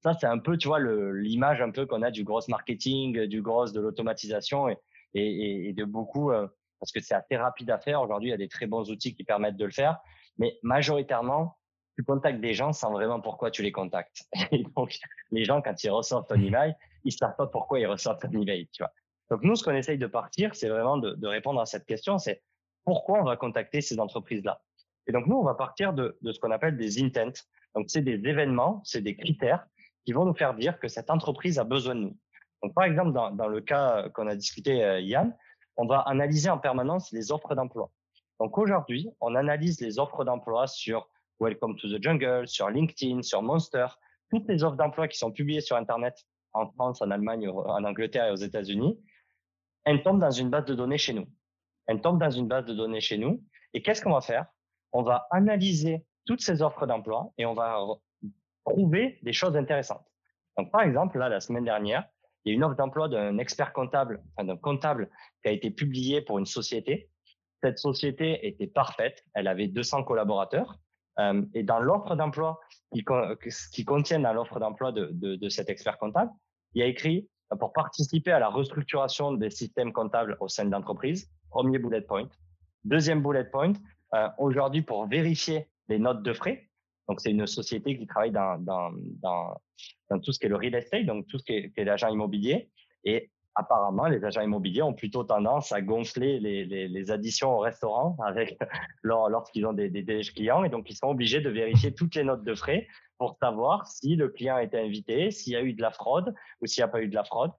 [0.00, 3.42] Ça, c'est un peu, tu vois, l'image un peu qu'on a du gros marketing, du
[3.42, 4.76] gros de l'automatisation et,
[5.14, 6.46] et, et, de beaucoup, euh,
[6.78, 8.02] parce que c'est assez rapide à faire.
[8.02, 9.98] Aujourd'hui, il y a des très bons outils qui permettent de le faire.
[10.38, 11.56] Mais majoritairement,
[11.96, 14.24] tu contactes des gens sans vraiment pourquoi tu les contactes.
[14.50, 14.98] Et donc,
[15.30, 16.74] les gens, quand ils reçoivent ton email,
[17.04, 18.92] ils savent pas pourquoi ils reçoivent ton email, tu vois.
[19.30, 22.18] Donc, nous, ce qu'on essaye de partir, c'est vraiment de, de répondre à cette question.
[22.18, 22.42] C'est
[22.84, 24.60] pourquoi on va contacter ces entreprises-là?
[25.06, 27.32] Et donc, nous, on va partir de, de ce qu'on appelle des intents.
[27.74, 29.64] Donc, c'est des événements, c'est des critères
[30.04, 32.16] qui vont nous faire dire que cette entreprise a besoin de nous.
[32.62, 35.34] Donc, par exemple, dans, dans le cas qu'on a discuté, euh, Yann,
[35.76, 37.90] on va analyser en permanence les offres d'emploi.
[38.38, 41.08] Donc, aujourd'hui, on analyse les offres d'emploi sur
[41.40, 43.86] Welcome to the Jungle, sur LinkedIn, sur Monster,
[44.30, 46.14] toutes les offres d'emploi qui sont publiées sur Internet
[46.52, 49.00] en France, en Allemagne, en Angleterre et aux États-Unis,
[49.84, 51.26] elles tombent dans une base de données chez nous
[51.86, 53.42] elle tombe dans une base de données chez nous.
[53.74, 54.46] Et qu'est-ce qu'on va faire?
[54.92, 57.78] On va analyser toutes ces offres d'emploi et on va
[58.64, 60.06] trouver des choses intéressantes.
[60.56, 62.04] Donc, par exemple, là, la semaine dernière,
[62.44, 65.10] il y a une offre d'emploi d'un expert comptable, d'un comptable
[65.42, 67.08] qui a été publiée pour une société.
[67.62, 69.24] Cette société était parfaite.
[69.34, 70.78] Elle avait 200 collaborateurs.
[71.18, 72.60] Euh, et dans l'offre d'emploi,
[72.92, 73.04] qui,
[73.72, 76.30] qui contient dans l'offre d'emploi de, cet expert comptable,
[76.74, 77.28] il y a écrit
[77.60, 80.76] pour participer à la restructuration des systèmes comptables au sein de
[81.50, 82.28] Premier bullet point.
[82.84, 83.74] Deuxième bullet point,
[84.14, 86.70] euh, aujourd'hui, pour vérifier les notes de frais,
[87.08, 91.04] donc c'est une société qui travaille dans, dans, tout ce qui est le real estate,
[91.04, 92.70] donc tout ce qui est, l'agent immobilier.
[93.04, 98.58] Et apparemment, les agents immobiliers ont plutôt tendance à gonfler les, additions au restaurant avec
[99.02, 100.64] lorsqu'ils ont des, des, clients.
[100.64, 102.86] Et donc, ils sont obligés de vérifier toutes les notes de frais
[103.18, 106.66] pour savoir si le client été invité, s'il y a eu de la fraude ou
[106.66, 107.52] s'il n'y a pas eu de la fraude.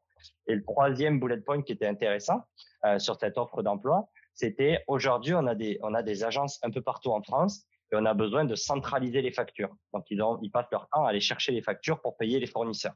[0.48, 2.44] Et le troisième bullet point qui était intéressant
[2.86, 6.72] euh, sur cette offre d'emploi, c'était aujourd'hui on a des on a des agences un
[6.72, 9.76] peu partout en France et on a besoin de centraliser les factures.
[9.94, 12.48] Donc ils ont ils passent leur temps à aller chercher les factures pour payer les
[12.48, 12.94] fournisseurs.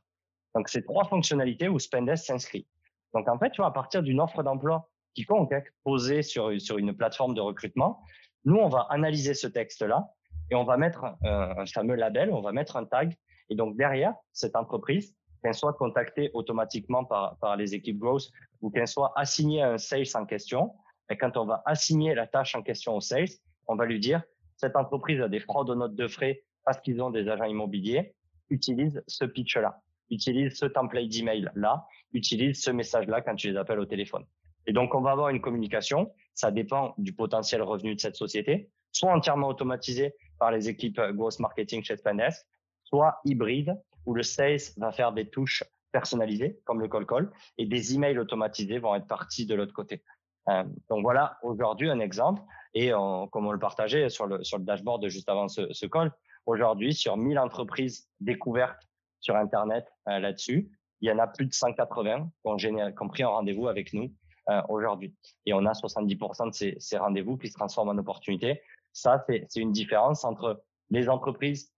[0.58, 2.66] Donc, c'est trois fonctionnalités où Spendesk s'inscrit.
[3.14, 6.96] Donc, en fait, tu vois, à partir d'une offre d'emploi quiconque hein, posée sur, une
[6.96, 8.04] plateforme de recrutement,
[8.46, 10.08] nous, on va analyser ce texte-là
[10.52, 13.16] et on va mettre un, fameux label, on va mettre un tag.
[13.50, 18.30] Et donc, derrière, cette entreprise, qu'elle soit contactée automatiquement par, les équipes growth
[18.62, 20.74] ou qu'elle soit assignée à un sales en question,
[21.10, 23.30] et quand on va assigner la tâche en question au sales,
[23.68, 24.22] on va lui dire,
[24.58, 28.14] cette entreprise a des fraudes aux notes de frais parce qu'ils ont des agents immobiliers,
[28.50, 33.86] utilise ce pitch-là, utilise ce template d'email-là, utilise ce message-là quand tu les appelles au
[33.86, 34.26] téléphone.
[34.66, 38.70] Et donc, on va avoir une communication, ça dépend du potentiel revenu de cette société,
[38.92, 42.46] soit entièrement automatisé par les équipes gross marketing chez Spendesk,
[42.84, 47.66] soit hybride, où le sales va faire des touches personnalisées, comme le call call, et
[47.66, 50.04] des emails automatisés vont être partis de l'autre côté.
[50.50, 52.42] Euh, donc voilà, aujourd'hui, un exemple,
[52.74, 52.92] et
[53.32, 56.12] comme on le partageait sur le, sur le dashboard juste avant ce, ce call,
[56.46, 58.88] aujourd'hui, sur 1000 entreprises découvertes
[59.20, 60.70] sur Internet euh, là-dessus,
[61.02, 62.68] il y en a plus de 180 qui
[63.02, 64.12] ont, pris un rendez-vous avec nous
[64.50, 65.16] euh, aujourd'hui.
[65.46, 68.62] Et on a 70% de ces, rendez-vous qui se transforment en opportunités.
[68.94, 71.72] Ça, c'est une différence entre les entreprises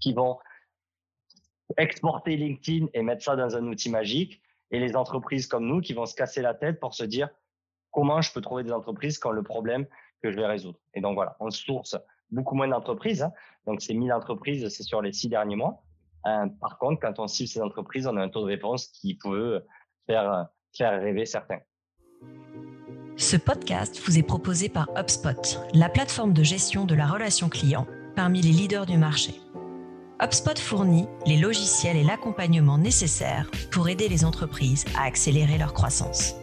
[0.00, 0.38] qui vont
[1.78, 5.94] exporter LinkedIn et mettre ça dans un outil magique et les entreprises comme nous qui
[5.94, 7.30] vont se casser la tête pour se dire
[7.90, 9.86] comment je peux trouver des entreprises quand le problème
[10.22, 10.78] que je vais résoudre.
[10.94, 11.96] Et donc voilà, on source
[12.30, 13.22] beaucoup moins d'entreprises.
[13.22, 13.32] Hein.
[13.66, 15.82] Donc ces 1000 entreprises, c'est sur les six derniers mois.
[16.26, 19.14] Euh, par contre, quand on cible ces entreprises, on a un taux de réponse qui
[19.16, 19.62] peut
[20.06, 21.60] faire, faire rêver certains.
[23.16, 27.86] Ce podcast vous est proposé par HubSpot, la plateforme de gestion de la relation client
[28.16, 29.40] parmi les leaders du marché.
[30.20, 36.34] HubSpot fournit les logiciels et l'accompagnement nécessaires pour aider les entreprises à accélérer leur croissance.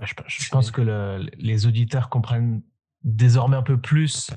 [0.00, 0.82] Je, pense que
[1.38, 2.62] les auditeurs comprennent
[3.04, 4.30] désormais un peu plus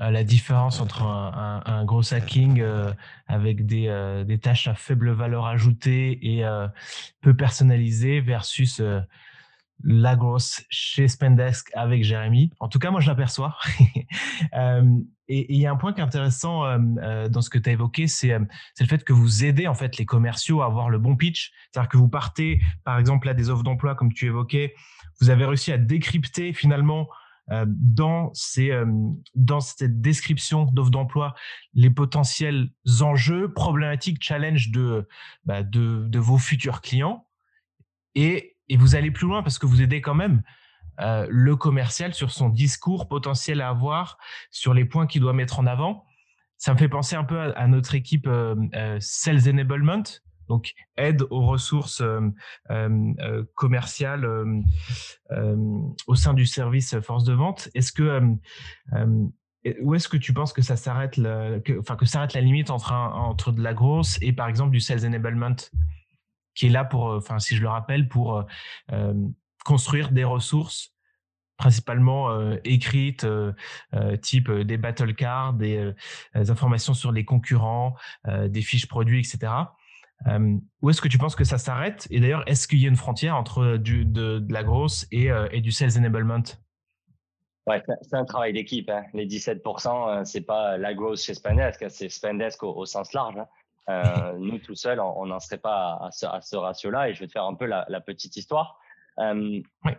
[0.00, 2.92] euh, la différence entre un, gros hacking euh,
[3.28, 6.44] avec des, euh, des, tâches à faible valeur ajoutée et
[7.20, 8.82] peu personnalisées versus
[9.84, 12.50] la grosse chez Spendesk avec Jérémy.
[12.60, 13.56] En tout cas, moi, je l'aperçois.
[15.28, 18.06] et il y a un point qui est intéressant dans ce que tu as évoqué,
[18.06, 21.52] c'est le fait que vous aidez en fait les commerciaux à avoir le bon pitch.
[21.70, 24.74] C'est-à-dire que vous partez, par exemple, là des offres d'emploi, comme tu évoquais,
[25.20, 27.08] vous avez réussi à décrypter finalement
[27.66, 28.86] dans, ces, euh,
[29.34, 31.34] dans cette description d'offre d'emploi
[31.74, 35.06] les potentiels enjeux, problématiques, challenges de,
[35.44, 35.62] bah,
[36.14, 37.26] vos futurs clients.
[38.14, 40.42] Et, vous allez plus loin parce que vous aidez quand même
[41.00, 44.16] euh, le commercial sur son discours potentiel à avoir,
[44.50, 46.06] sur les points qu'il doit mettre en avant.
[46.56, 48.26] Ça me fait penser un peu à notre équipe
[48.98, 50.04] Sales Enablement,
[50.48, 52.20] donc aide aux ressources euh,
[52.70, 54.26] euh, euh, commerciales
[56.06, 57.68] au sein du service force de vente.
[57.74, 58.20] Est-ce que
[59.80, 61.18] où est-ce que tu penses que ça s'arrête,
[61.78, 65.06] enfin que s'arrête la limite entre entre de la grosse et par exemple du sales
[65.06, 65.54] enablement,
[66.54, 68.44] qui est là pour, enfin si je le rappelle, pour
[69.64, 70.92] construire des ressources
[71.56, 73.26] principalement écrites,
[74.20, 75.94] type des battle cards, des,
[76.34, 77.94] informations sur les concurrents,
[78.26, 79.52] des fiches produits, etc.
[80.28, 82.06] Euh, où est-ce que tu penses que ça s'arrête?
[82.10, 85.48] Et d'ailleurs, est-ce qu'il y a une frontière entre du, de, la grosse et, euh,
[85.50, 86.42] et, du sales enablement?
[87.66, 88.90] Ouais, c'est un travail d'équipe.
[88.90, 89.04] Hein.
[89.14, 93.36] Les 17%, euh, c'est pas la grosse chez Spendesk, c'est Spendesk au, sens large.
[93.38, 93.46] Hein.
[93.88, 97.08] Euh, nous, tout seuls, on n'en serait pas à, ce, à ce ratio-là.
[97.08, 98.80] Et je vais te faire un peu la, la petite histoire.
[99.18, 99.92] Euh, oui.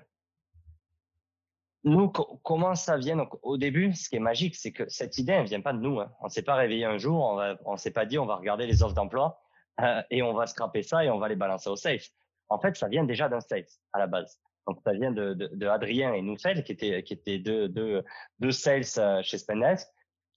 [1.86, 3.18] Nous, comment ça vient?
[3.18, 5.80] Donc, au début, ce qui est magique, c'est que cette idée, elle vient pas de
[5.80, 6.00] nous.
[6.00, 6.12] Hein.
[6.22, 8.84] On s'est pas réveillé un jour, on, ne s'est pas dit, on va regarder les
[8.84, 9.43] offres d'emploi
[9.82, 12.08] euh, et on va scraper ça et on va les balancer au safe.
[12.50, 14.40] En fait, ça vient déjà d'un safe à la base.
[14.68, 18.04] Donc, ça vient de, Adrien et Noussel, qui étaient, qui étaient deux,
[18.52, 19.88] sales euh, chez Spendesk,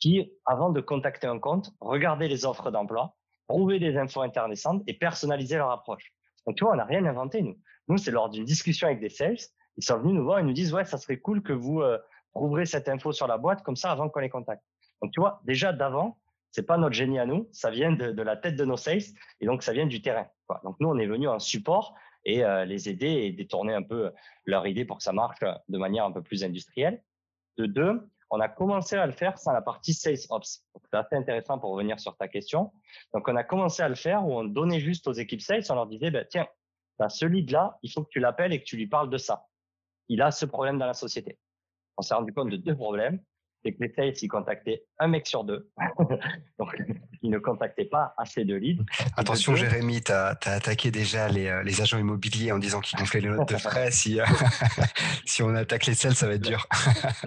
[0.01, 3.15] qui, avant de contacter un compte, regardaient les offres d'emploi,
[3.49, 6.13] trouvaient des infos intéressantes et personnalisaient leur approche.
[6.47, 7.57] Donc, tu vois, on n'a rien inventé, nous.
[7.89, 9.37] Nous, c'est lors d'une discussion avec des sales,
[9.77, 11.99] ils sont venus nous voir et nous disent, ouais, ça serait cool que vous euh,
[12.35, 14.65] trouverez cette info sur la boîte comme ça avant qu'on les contacte.
[15.03, 16.19] Donc, tu vois, déjà d'avant,
[16.57, 19.03] c'est pas notre génie à nous, ça vient de, la tête de nos sales
[19.43, 20.27] et donc ça vient du terrain.
[20.65, 24.11] Donc nous, on est venu en support et euh, les aider et détourner un peu
[24.47, 27.03] leur idée pour que ça marche de manière un peu plus industrielle.
[27.59, 30.65] De deux, on a commencé à le faire sans la partie sales ops.
[30.91, 32.73] C'est assez intéressant pour revenir sur ta question.
[33.13, 35.75] Donc on a commencé à le faire où on donnait juste aux équipes sales, on
[35.75, 36.47] leur disait, bah, tiens,
[36.99, 39.45] bah, ce lead-là, il faut que tu l'appelles et que tu lui parles de ça.
[40.09, 41.39] Il a ce problème dans la société.
[41.99, 43.21] On s'est rendu compte de deux problèmes.
[43.67, 45.69] C'est que les sales, ils contactaient un mec sur deux.
[46.59, 46.77] Donc,
[47.23, 48.85] ils ne contactaient pas assez de leads.
[49.17, 53.21] Attention, Jérémy, tu as, attaqué déjà les, euh, les, agents immobiliers en disant qu'ils gonflaient
[53.21, 53.91] les notes de frais.
[53.91, 54.25] si, euh,
[55.27, 56.67] si on attaque les sales, ça va être dur.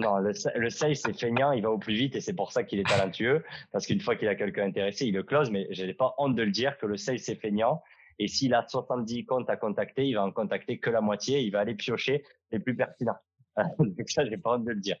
[0.00, 2.64] non, le, le sales, c'est feignant, il va au plus vite et c'est pour ça
[2.64, 3.44] qu'il est talentueux.
[3.72, 5.50] Parce qu'une fois qu'il a quelqu'un intéressé, il le close.
[5.50, 7.82] Mais je n'ai pas honte de le dire que le sales, c'est feignant.
[8.18, 11.40] Et s'il a 70 comptes à contacter, il va en contacter que la moitié.
[11.40, 13.16] Il va aller piocher les plus pertinents.
[13.78, 14.96] Donc ça, j'ai pas honte de le dire.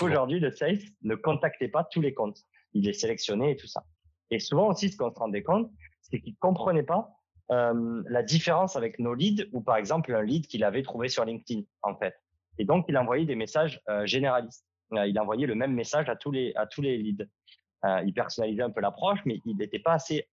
[0.00, 2.40] Aujourd'hui, le sales ne contactait pas tous les comptes.
[2.72, 3.84] Il est sélectionné et tout ça.
[4.30, 5.70] Et souvent aussi, ce qu'on se rendait compte,
[6.02, 7.10] c'est qu'il comprenait pas
[7.50, 11.24] euh, la différence avec nos leads ou par exemple un lead qu'il avait trouvé sur
[11.24, 12.14] LinkedIn en fait.
[12.58, 14.64] Et donc, il envoyait des messages euh, généralistes.
[14.92, 17.26] Euh, il envoyait le même message à tous les à tous les leads.
[17.84, 20.28] Euh, il personnalisait un peu l'approche, mais il n'était pas assez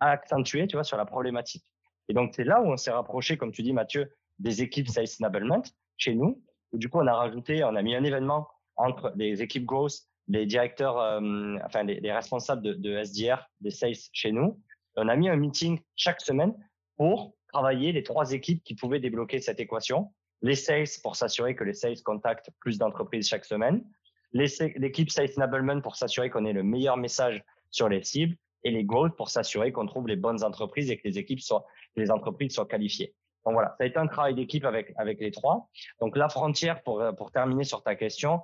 [0.00, 1.64] accentué, tu vois, sur la problématique.
[2.08, 5.06] Et donc, c'est là où on s'est rapproché, comme tu dis, Mathieu, des équipes Sales
[5.20, 5.62] Enablement
[5.96, 9.64] chez nous du coup, on a rajouté, on a mis un événement entre les équipes
[9.64, 14.60] growth, les directeurs, euh, enfin les, responsables de, de, SDR, des sales chez nous.
[14.96, 16.54] On a mis un meeting chaque semaine
[16.96, 20.12] pour travailler les trois équipes qui pouvaient débloquer cette équation.
[20.42, 23.84] Les sales pour s'assurer que les sales contactent plus d'entreprises chaque semaine.
[24.32, 28.84] L'équipe Sales Enablement pour s'assurer qu'on ait le meilleur message sur les cibles et les
[28.84, 31.64] growth pour s'assurer qu'on trouve les bonnes entreprises et que les équipes soient,
[31.96, 33.14] les entreprises soient qualifiées.
[33.44, 35.68] Donc voilà, ça a été un travail d'équipe avec avec les trois.
[36.00, 38.40] Donc la frontière pour pour terminer sur ta question,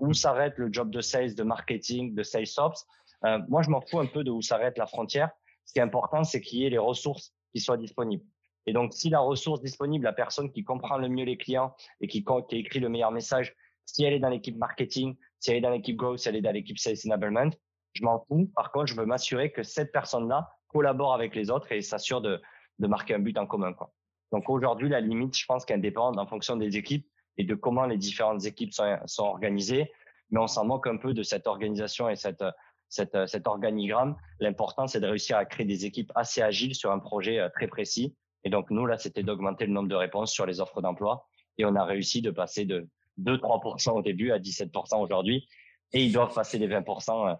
[0.00, 2.86] où s'arrête le job de sales, de marketing, de sales ops
[3.24, 5.30] euh, Moi, je m'en fous un peu de où s'arrête la frontière.
[5.64, 8.24] Ce qui est important, c'est qu'il y ait les ressources qui soient disponibles.
[8.66, 12.08] Et donc, si la ressource disponible, la personne qui comprend le mieux les clients et
[12.08, 13.54] qui, qui écrit le meilleur message,
[13.84, 16.40] si elle est dans l'équipe marketing, si elle est dans l'équipe growth, si elle est
[16.40, 17.50] dans l'équipe sales enablement,
[17.92, 18.50] je m'en fous.
[18.54, 22.42] Par contre, je veux m'assurer que cette personne-là collabore avec les autres et s'assure de,
[22.78, 23.72] de marquer un but en commun.
[23.72, 23.92] Quoi.
[24.32, 27.06] Donc aujourd'hui, la limite, je pense qu'elle dépend en fonction des équipes
[27.38, 29.92] et de comment les différentes équipes sont, organisées.
[30.30, 34.16] Mais on s'en moque un peu de cette organisation et cet organigramme.
[34.40, 37.68] L'important, c'est de réussir à créer des équipes assez agiles sur un projet euh, très
[37.68, 38.16] précis.
[38.44, 41.26] Et donc, nous, là, c'était d'augmenter le nombre de réponses sur les offres d'emploi.
[41.58, 42.88] Et on a réussi de passer de
[43.20, 45.48] 2-3% au début à 17% aujourd'hui.
[45.92, 47.34] Et ils doivent passer les 20% euh,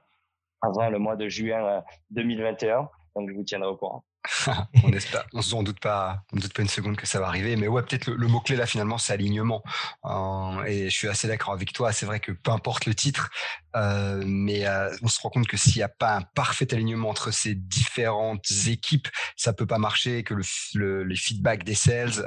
[0.63, 2.79] avant le mois de juin 2021.
[2.79, 2.83] Euh,
[3.17, 4.05] donc, je vous tiendrai au courant.
[4.85, 7.57] on espère, on doute pas, on doute pas une seconde que ça va arriver.
[7.57, 9.63] Mais ouais, peut-être le, mot clé là finalement, c'est alignement.
[10.05, 11.93] Euh, et je suis assez d'accord avec toi.
[11.93, 13.31] C'est vrai que peu importe le titre,
[13.75, 17.09] euh, mais euh, on se rend compte que s'il n'y a pas un parfait alignement
[17.09, 20.23] entre ces différentes équipes, ça peut pas marcher.
[20.25, 20.35] Que
[20.75, 22.27] le, les feedbacks des sales,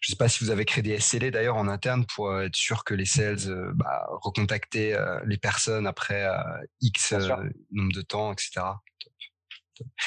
[0.00, 2.84] je sais pas si vous avez créé des SLA d'ailleurs en interne pour être sûr
[2.84, 6.26] que les sales bah, recontacter les personnes après
[6.80, 7.14] X
[7.72, 8.62] nombre de temps, etc.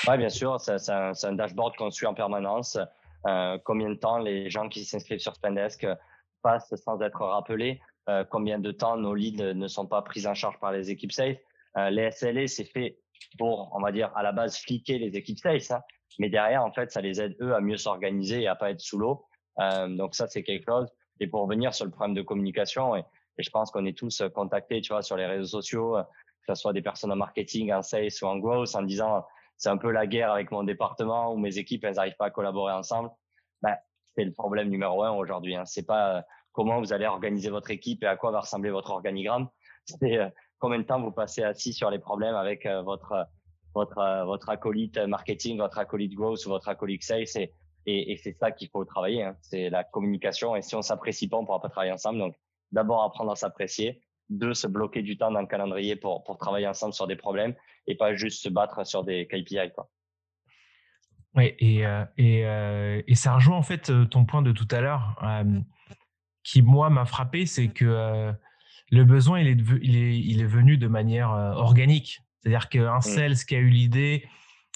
[0.07, 2.77] Oui, bien sûr, c'est un, dashboard qu'on suit en permanence.
[3.27, 5.87] Euh, combien de temps les gens qui s'inscrivent sur Spendesk
[6.41, 10.33] passent sans être rappelés, euh, combien de temps nos leads ne sont pas pris en
[10.33, 11.37] charge par les équipes safe.
[11.77, 12.97] Euh, les SLA, c'est fait
[13.37, 15.81] pour, on va dire, à la base, fliquer les équipes safe, hein.
[16.17, 18.81] mais derrière, en fait, ça les aide eux à mieux s'organiser et à pas être
[18.81, 19.25] sous l'eau.
[19.89, 20.89] Donc ça, c'est quelque chose.
[21.19, 23.03] Et pour revenir sur le problème de communication, et,
[23.37, 25.97] et je pense qu'on est tous contactés, tu vois, sur les réseaux sociaux,
[26.47, 29.23] que ce soit des personnes en marketing, en sales ou en growth, en disant
[29.61, 32.29] c'est un peu la guerre avec mon département où mes équipes elles n'arrivent pas à
[32.31, 33.11] collaborer ensemble.
[33.61, 33.75] Ben,
[34.15, 35.55] c'est le problème numéro un aujourd'hui.
[35.55, 35.65] Hein.
[35.65, 36.21] C'est pas euh,
[36.51, 39.49] comment vous allez organiser votre équipe et à quoi va ressembler votre organigramme.
[39.85, 43.27] C'est euh, combien de temps vous passez assis sur les problèmes avec euh, votre
[43.75, 47.27] votre votre acolyte marketing, votre acolyte growth ou votre acolyte sales.
[47.85, 49.23] Et, et, c'est ça qu'il faut travailler.
[49.23, 49.35] Hein.
[49.41, 50.55] C'est la communication.
[50.55, 52.17] Et si on s'apprécie pas, on pourra pas travailler ensemble.
[52.17, 52.35] Donc
[52.71, 56.67] d'abord apprendre à s'apprécier, deux se bloquer du temps dans le calendrier pour pour travailler
[56.67, 57.53] ensemble sur des problèmes
[57.87, 59.71] et pas juste se battre sur des KPI.
[59.75, 59.89] Quoi.
[61.35, 64.67] Oui, et, euh, et, euh, et, ça rejoint en fait euh, ton point de tout
[64.71, 65.15] à l'heure,
[66.43, 68.33] qui moi m'a frappé, c'est que
[68.89, 72.21] le besoin il est, il est, il est venu de manière organique.
[72.39, 73.01] C'est-à-dire qu'un mmh.
[73.01, 74.27] sales qui a eu l'idée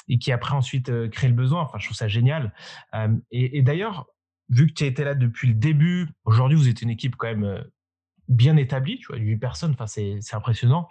[0.08, 2.54] et qui après ensuite crée le besoin, enfin je trouve ça génial.
[3.32, 4.06] et, et d'ailleurs,
[4.50, 7.66] vu que tu étais là depuis le début, aujourd'hui vous êtes une équipe quand même
[8.28, 10.88] bien établie, tu vois, 8 personnes, enfin c'est impressionnant.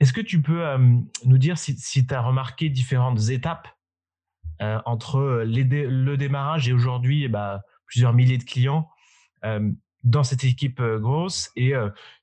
[0.00, 0.64] Est-ce que tu peux
[1.24, 3.68] nous dire si, tu as remarqué différentes étapes
[4.60, 8.88] entre le démarrage et aujourd'hui eh ben, plusieurs milliers de clients
[10.04, 11.72] dans cette équipe grosse et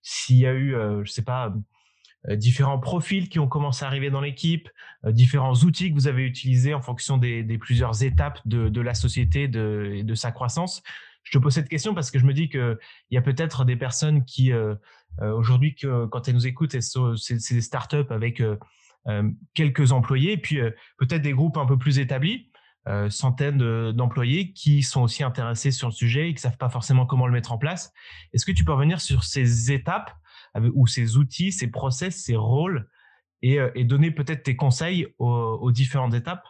[0.02, 0.72] s'il y a eu,
[1.04, 1.54] je sais pas,
[2.30, 4.70] différents profils qui ont commencé à arriver dans l'équipe,
[5.06, 10.04] différents outils que vous avez utilisés en fonction des, plusieurs étapes de, la société et
[10.04, 10.82] de sa croissance.
[11.26, 12.78] Je te pose cette question parce que je me dis qu'il
[13.12, 14.54] y a peut-être des personnes qui
[15.22, 18.58] euh, aujourd'hui, quand elles nous écoutent, c'est des startups avec euh,
[19.08, 20.60] euh, quelques employés, et puis
[20.98, 22.52] peut-être des groupes un peu plus établis,
[23.10, 27.26] centaines d'employés qui sont aussi intéressés sur le sujet et qui savent pas forcément comment
[27.26, 27.92] le mettre en place.
[28.32, 30.12] Est-ce que tu peux revenir sur ces étapes
[30.76, 32.88] ou ses outils, ses process, ses rôles
[33.42, 36.44] et, et donner peut-être tes conseils aux, différentes étapes?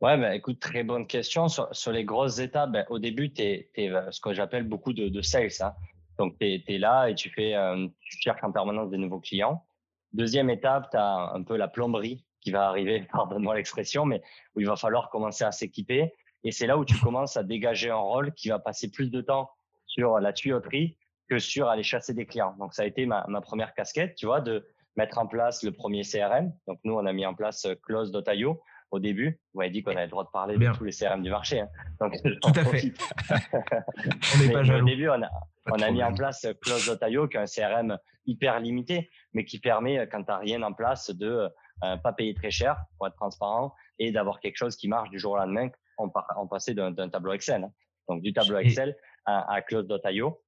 [0.00, 1.48] Ouais, bah, écoute, très bonne question.
[1.48, 3.68] Sur, les grosses étapes, ben, au début, tu es,
[4.10, 5.50] ce que j'appelle beaucoup de, sales.
[5.60, 5.72] Hein.
[6.18, 7.54] Donc, tu es, là et tu, fais,
[8.00, 9.64] tu cherches en permanence des nouveaux clients.
[10.12, 14.22] Deuxième étape, tu as un peu la plomberie qui va arriver, pardonne-moi l'expression, mais
[14.54, 16.12] où il va falloir commencer à s'équiper.
[16.44, 19.20] Et c'est là où tu commences à dégager un rôle qui va passer plus de
[19.20, 19.50] temps
[19.86, 20.96] sur la tuyauterie
[21.28, 22.54] que sur aller chasser des clients.
[22.60, 24.64] Donc, ça a été ma, ma première casquette, tu vois, de
[24.96, 26.52] mettre en place le premier CRM.
[26.68, 29.40] Donc, nous, on a mis en place Close.io au début.
[29.52, 31.60] Vous m'avez dit qu'on avait le droit de parler de tous les CRM du marché.
[31.60, 31.68] Hein.
[32.00, 32.92] Donc, Tout à fait.
[34.34, 34.84] on n'est pas jaloux.
[34.84, 35.28] Au début, on a,
[35.66, 40.08] on a mis en place Close.io, qui est un CRM hyper limité, mais qui permet,
[40.08, 41.48] quand tu n'as rien en place, de
[41.84, 45.18] euh, pas payer très cher pour être transparent et d'avoir quelque chose qui marche du
[45.18, 47.64] jour au lendemain en, en passer d'un tableau Excel.
[47.64, 47.72] Hein.
[48.08, 48.96] Donc du tableau Excel
[49.26, 50.40] à, à Close.io.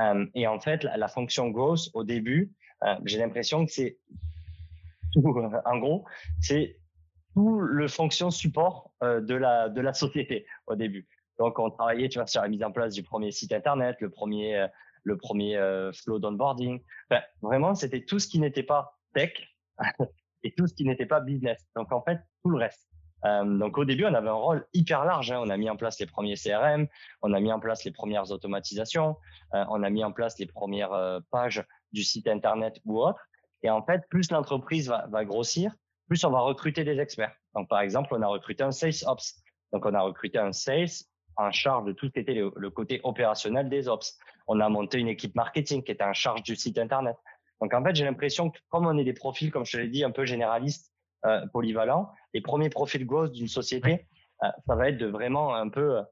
[0.00, 2.52] Euh, et en fait, la, fonction growth au début,
[2.84, 3.98] euh, j'ai l'impression que c'est
[5.64, 6.04] en gros,
[6.40, 6.76] c'est
[7.36, 11.06] tout le fonction support euh, de la de la société au début.
[11.38, 14.10] Donc on travaillait, tu vois, sur la mise en place du premier site internet, le
[14.10, 14.68] premier euh,
[15.04, 16.82] le premier euh, flow d'onboarding.
[17.40, 19.32] Vraiment, c'était tout ce qui n'était pas tech
[20.42, 21.64] et tout ce qui n'était pas business.
[21.76, 22.88] Donc en fait, tout le reste.
[23.24, 25.30] Euh, donc au début, on avait un rôle hyper large.
[25.30, 25.40] Hein.
[25.42, 26.86] On a mis en place les premiers CRM,
[27.22, 29.16] on a mis en place les premières automatisations,
[29.54, 33.20] euh, on a mis en place les premières euh, pages du site internet ou autre.
[33.62, 35.72] Et en fait, plus l'entreprise va, va, grossir,
[36.08, 37.34] plus on va recruter des experts.
[37.54, 39.42] Donc par exemple, on a recruté un sales ops.
[39.72, 40.88] Donc on a recruté un sales
[41.36, 44.18] en charge de tout ce qui était le, le côté opérationnel des ops.
[44.46, 47.16] On a monté une équipe marketing qui était en charge du site internet.
[47.60, 49.88] Donc en fait, j'ai l'impression que comme on est des profils, comme je te l'ai
[49.88, 50.92] dit, un peu généralistes,
[51.24, 54.06] euh, polyvalents, les premiers profils growth d'une société,
[54.44, 56.02] euh, ça va être de vraiment un peu euh,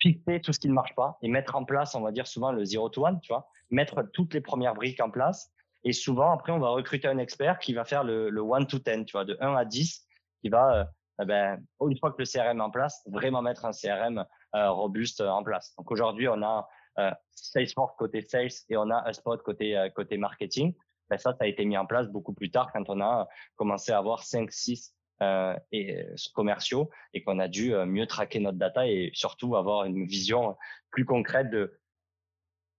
[0.00, 2.52] fixer tout ce qui ne marche pas et mettre en place, on va dire souvent
[2.52, 5.52] le zero to one, tu vois, mettre toutes les premières briques en place.
[5.84, 8.78] Et souvent, après, on va recruter un expert qui va faire le, le one to
[8.78, 10.06] ten, tu vois, de 1 à 10,
[10.42, 10.90] qui va,
[11.22, 15.20] eh ben, une fois que le CRM est en place, vraiment mettre un CRM robuste
[15.20, 15.74] en place.
[15.76, 20.18] Donc aujourd'hui, on a euh, Salesforce côté sales et on a spot côté euh, côté
[20.18, 20.74] marketing.
[21.08, 23.92] Ben ça, ça a été mis en place beaucoup plus tard quand on a commencé
[23.92, 28.86] à avoir 5, 6 euh, et, commerciaux et qu'on a dû mieux traquer notre data
[28.86, 30.56] et surtout avoir une vision
[30.90, 31.78] plus concrète de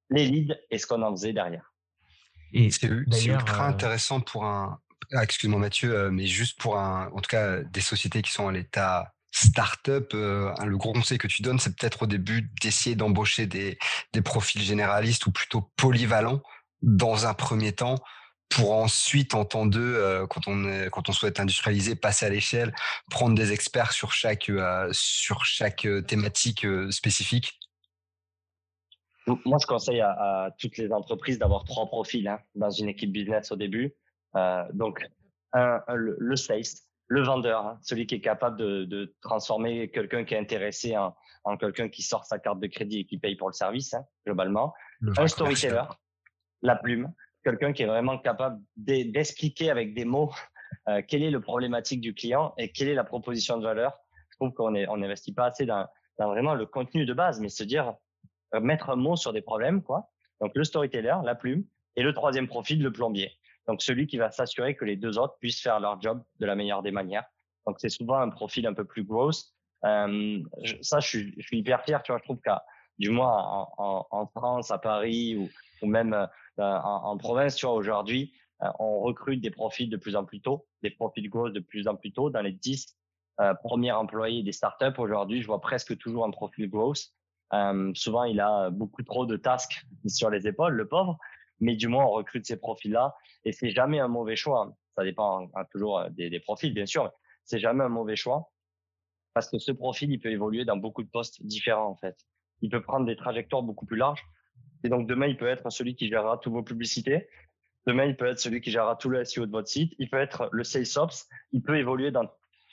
[0.09, 1.70] les leads et ce qu'on en faisait derrière.
[2.53, 4.79] Et c'est ultra intéressant pour un,
[5.13, 8.51] ah, excuse-moi Mathieu, mais juste pour un, en tout cas des sociétés qui sont à
[8.51, 13.45] l'état start-up, euh, le gros conseil que tu donnes, c'est peut-être au début d'essayer d'embaucher
[13.45, 13.77] des,
[14.13, 16.41] des profils généralistes ou plutôt polyvalents
[16.81, 17.95] dans un premier temps
[18.49, 22.75] pour ensuite, en temps deux, euh, quand, on quand on souhaite industrialiser, passer à l'échelle,
[23.09, 27.57] prendre des experts sur chaque, euh, sur chaque thématique spécifique
[29.27, 33.51] Moi, je conseille à, toutes les entreprises d'avoir trois profils hein, dans une équipe business
[33.51, 33.95] au début.
[34.73, 35.07] donc,
[35.53, 36.63] un, le, le sales,
[37.07, 41.13] le vendeur, hein, celui qui est capable de, de transformer quelqu'un qui est intéressé en,
[41.43, 44.05] en quelqu'un qui sort sa carte de crédit et qui paye pour le service, hein,
[44.25, 44.73] globalement.
[45.17, 45.83] un storyteller,
[46.61, 47.11] la plume,
[47.43, 50.31] quelqu'un qui est vraiment capable d'expliquer avec des mots
[50.87, 53.99] euh, quelle est le problématique du client et quelle est la proposition de valeur.
[54.29, 57.49] Je trouve qu'on on n'investit pas assez dans, dans, vraiment le contenu de base, mais
[57.49, 57.93] se dire euh,
[58.59, 60.09] mettre un mot sur des problèmes, quoi.
[60.39, 61.63] Donc le storyteller, la plume,
[61.95, 63.31] et le troisième profil, le plombier.
[63.67, 66.55] Donc celui qui va s'assurer que les deux autres puissent faire leur job de la
[66.55, 67.25] meilleure des manières.
[67.67, 69.53] Donc c'est souvent un profil un peu plus gross.
[69.85, 70.39] Euh,
[70.81, 72.01] ça, je suis, hyper fier.
[72.03, 72.63] Tu vois, je trouve qu'à
[72.97, 76.27] du moins en, France, à Paris ou, même euh,
[76.59, 80.67] en, province, tu vois, aujourd'hui, euh, on recrute des profils de plus en plus tôt,
[80.83, 82.29] des profils growth de plus en plus tôt.
[82.29, 82.95] Dans les 10
[83.39, 87.07] euh, premiers employés des startups, aujourd'hui, je vois presque toujours un profil growth.
[87.53, 91.17] Euh, souvent, il a beaucoup trop de tasks sur les épaules, le pauvre
[91.61, 94.75] mais du moins on recrute ces profils-là et c'est jamais un mauvais choix.
[94.97, 97.09] Ça dépend hein, toujours euh, des, profils, bien sûr,
[97.45, 98.51] c'est jamais un mauvais choix
[99.33, 102.17] parce que ce profil, il peut évoluer dans beaucoup de postes différents en fait.
[102.61, 104.23] Il peut prendre des trajectoires beaucoup plus larges
[104.83, 107.29] et donc demain il peut être celui qui gérera toutes vos publicités.
[107.87, 109.93] Demain il peut être celui qui gérera tout le SEO de votre site.
[109.99, 111.27] Il peut être le sales ops.
[111.51, 112.25] Il peut évoluer dans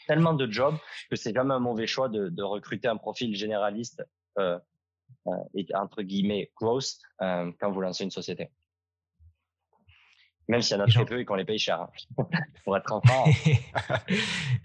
[0.07, 0.77] tellement de jobs
[1.11, 4.03] que c'est jamais un mauvais choix de recruter un profil généraliste
[4.38, 4.59] euh,
[5.27, 8.48] euh, entre guillemets growth euh, quand vous lancez une société.
[10.48, 11.90] Même s'il y en a très peu et qu'on les paye cher, hein.
[12.64, 13.24] pour être enfant.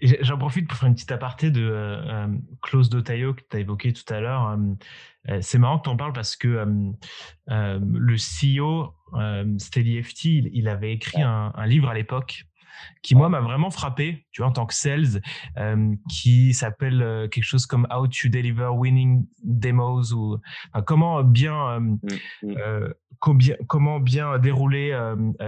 [0.00, 2.26] J'en profite pour faire une petite aparté de euh,
[2.62, 4.56] Close Dotayo que tu as évoqué tout à l'heure.
[5.28, 6.64] Euh, c'est marrant que tu en parles parce que
[7.46, 8.94] le CEO,
[9.58, 12.46] SteadyFT, il, il, avait écrit un, un, livre à l'époque
[13.02, 15.20] qui moi m'a vraiment frappé, tu vois, en tant que sales,
[16.10, 20.38] qui s'appelle quelque chose comme How to Deliver Winning Demos ou
[20.86, 21.98] comment bien mmh,
[22.42, 23.54] mmh.
[23.66, 24.98] comment bien dérouler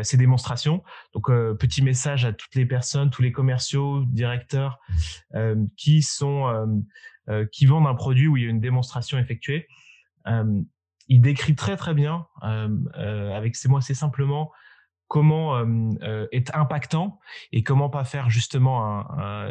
[0.02, 0.82] ces démonstrations.
[1.14, 1.26] Donc
[1.58, 4.78] petit message à toutes les personnes, tous les commerciaux, directeurs
[5.76, 6.84] qui sont
[7.52, 9.66] qui vendent un produit où il y a une démonstration effectuée
[11.08, 14.50] il décrit très très bien, euh, euh, avec ces mots assez simplement,
[15.08, 17.18] comment euh, être impactant
[17.52, 19.04] et comment pas faire justement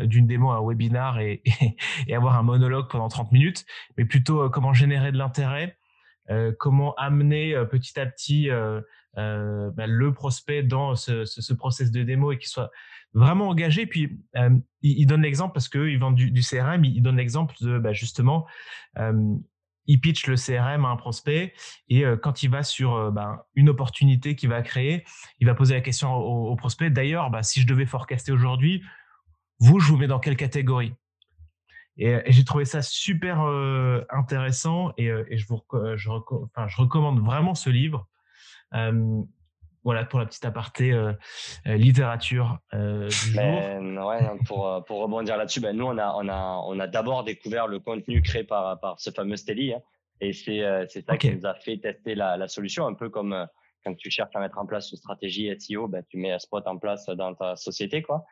[0.03, 1.41] d'une démo un webinar et,
[2.11, 3.65] avoir un monologue pendant 30 minutes,
[3.97, 5.77] mais plutôt comment générer de l'intérêt,
[6.59, 8.49] comment amener petit à petit
[9.15, 12.71] bah, le prospect dans ce, ce, process de démo et qu'il soit
[13.13, 13.85] vraiment engagé.
[13.85, 14.19] Puis
[14.81, 18.45] il, donne l'exemple parce qu'il vend du, du, CRM, il, donne l'exemple de bah, justement
[19.87, 21.53] il pitch le CRM à un prospect
[21.89, 25.03] et euh, quand il va sur euh, ben, une opportunité qu'il va créer,
[25.39, 26.89] il va poser la question au, prospect.
[26.89, 28.83] D'ailleurs, bah, si je devais forecaster aujourd'hui,
[29.59, 30.93] vous, je vous mets dans quelle catégorie?
[31.97, 35.61] Et, j'ai trouvé ça super euh, intéressant et, je, vous,
[35.95, 38.07] je, recommande vraiment ce livre
[39.85, 41.13] voilà pour la petite aparté euh,
[41.67, 46.27] euh, littérature euh, du ben, Ouais, pour, pour rebondir là-dessus, ben, nous on a on
[46.27, 49.81] a on a d'abord découvert le contenu créé par par ce fameux Steli hein,
[50.19, 53.47] et c'est c'est ça qui nous a fait tester la, la solution un peu comme
[53.85, 56.67] quand tu cherches à mettre en place une stratégie SEO, ben, tu mets un spot
[56.67, 58.25] en place dans ta société quoi.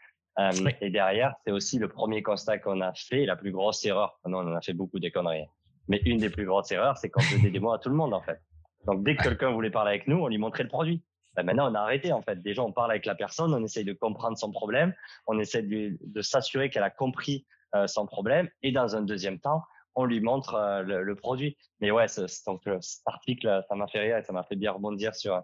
[0.82, 4.20] Et derrière, c'est aussi le premier constat qu'on a fait, la plus grosse erreur.
[4.26, 5.46] Non, on en a fait beaucoup des conneries.
[5.88, 8.16] Mais une des plus grosses erreurs, c'est qu'on faisait des démos à tout le monde
[8.16, 8.40] en fait.
[8.88, 11.04] Donc dès que quelqu'un voulait parler avec nous, on lui montrait le produit.
[11.36, 12.42] Ben maintenant, on a arrêté en fait.
[12.42, 14.94] Déjà, on parle avec la personne, on essaye de comprendre son problème,
[15.28, 19.40] on essaie de, de s'assurer qu'elle a compris euh, son problème, et dans un deuxième
[19.40, 19.64] temps,
[19.96, 21.58] on lui montre euh, le, produit.
[21.80, 24.56] Mais ouais, ce, donc, euh, cet article, ça m'a fait rire et ça m'a fait
[24.56, 25.42] bien rebondir sur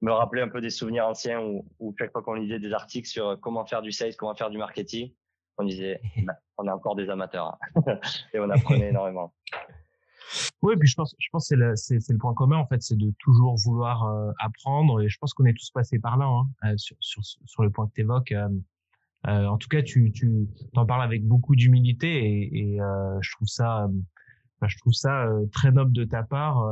[0.00, 3.08] me rappeler un peu des souvenirs anciens où, où chaque fois qu'on lisait des articles
[3.08, 5.12] sur comment faire du sales, comment faire du marketing,
[5.58, 7.98] on disait, ben, on est encore des amateurs hein.
[8.32, 9.34] et on apprenait énormément.
[10.62, 13.12] Oui, puis je pense, je pense c'est le, le point commun en fait, c'est de
[13.20, 15.00] toujours vouloir euh, apprendre.
[15.00, 17.70] Et je pense qu'on est tous passés par là hein, euh, sur, sur, sur, le
[17.70, 18.32] point que tu évoques.
[18.32, 18.48] Euh,
[19.28, 22.78] euh, en tout cas, tu, tu en parles avec beaucoup d'humilité et, et
[23.20, 23.88] je trouve ça,
[24.64, 26.64] je trouve ça très noble de ta part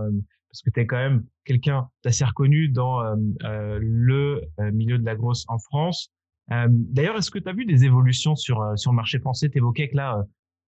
[0.49, 5.45] parce que tu es quand même quelqu'un d'assez reconnu dans le milieu de la grosse
[5.49, 6.13] en France.
[6.49, 9.51] D'ailleurs, est-ce que tu as vu des évolutions sur sur le marché français?
[9.51, 10.25] Tu évoquais que là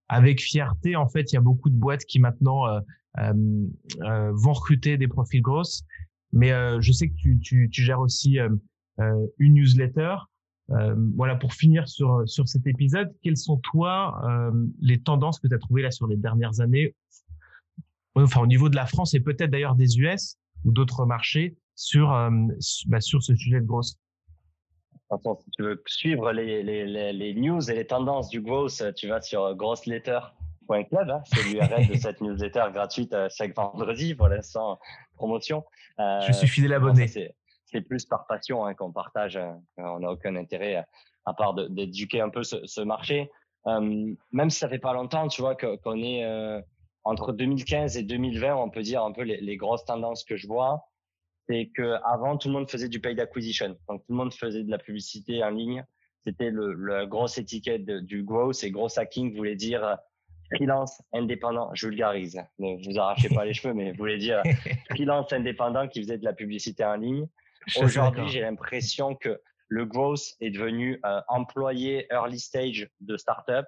[0.08, 2.80] avec fierté, en fait, il y a beaucoup de boîtes qui maintenant euh,
[3.18, 3.66] euh,
[4.02, 5.84] euh vont recruter des profils grosses.
[6.32, 6.50] Mais
[6.80, 8.38] je sais que tu, tu, gères aussi
[9.38, 10.16] une newsletter.
[11.16, 14.20] voilà, pour finir sur, sur cet épisode, quelles sont toi
[14.82, 16.94] les tendances que tu as trouvées là sur les dernières années,
[18.14, 20.36] enfin au niveau de la France et peut-être d'ailleurs des US
[20.66, 22.08] ou d'autres marchés sur,
[22.88, 23.66] bah, sur ce sujet de
[25.10, 29.08] growth si tu veux suivre les, les, les, news et les tendances du growth, tu
[29.08, 31.10] vas sur grossletter.club.
[31.10, 34.78] Hein, c'est l'URL de cette newsletter gratuite euh, chaque vendredi pour l'instant
[35.14, 35.64] promotion.
[35.98, 37.08] Euh, Je suis fidèle abonné.
[37.08, 39.36] C'est plus par passion hein, qu'on partage.
[39.36, 40.84] Euh, on n'a aucun intérêt
[41.24, 43.30] à part d'éduquer un peu ce, ce marché.
[43.66, 46.60] Euh, même si ça fait pas longtemps, tu vois, qu'on est euh,
[47.04, 50.46] entre 2015 et 2020, on peut dire un peu les, les grosses tendances que je
[50.46, 50.87] vois
[51.48, 54.64] c'est que avant tout le monde faisait du paid acquisition, donc tout le monde faisait
[54.64, 55.84] de la publicité en ligne.
[56.24, 59.94] C'était le, le grosse étiquette du growth et gros hacking voulait dire euh,
[60.54, 61.70] freelance indépendant.
[61.74, 64.42] Je vulgarise, ne vous arrachez pas les cheveux, mais voulait dire
[64.90, 67.26] freelance indépendant qui faisait de la publicité en ligne.
[67.80, 73.66] Aujourd'hui, j'ai l'impression que le growth est devenu euh, employé early stage de startup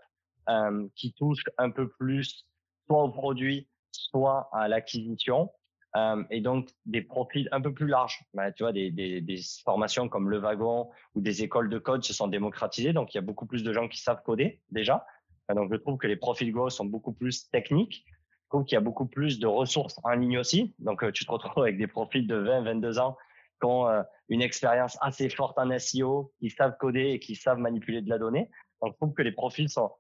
[0.49, 2.47] euh, qui touche un peu plus
[2.87, 5.51] soit au produit, soit à l'acquisition.
[5.97, 8.25] Euh, et donc des profils un peu plus larges.
[8.35, 12.29] Bah, tu vois, des, formations comme le wagon ou des écoles de code se sont
[12.29, 15.05] démocratisées, donc il y a beaucoup plus de gens qui savent coder déjà.
[15.51, 18.05] Euh, donc je trouve que les profils Go sont beaucoup plus techniques.
[18.07, 20.75] Je trouve qu'il y a beaucoup plus de ressources en ligne aussi.
[20.79, 23.17] Donc euh, tu te retrouves avec des profils de 20, 22 ans
[23.61, 23.87] qui ont
[24.31, 28.17] une expérience assez forte en SEO, qui savent coder et qui savent manipuler de la
[28.17, 28.49] donnée.
[28.81, 29.91] Donc je trouve que les profils sont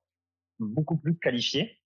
[0.59, 1.79] beaucoup plus qualifiés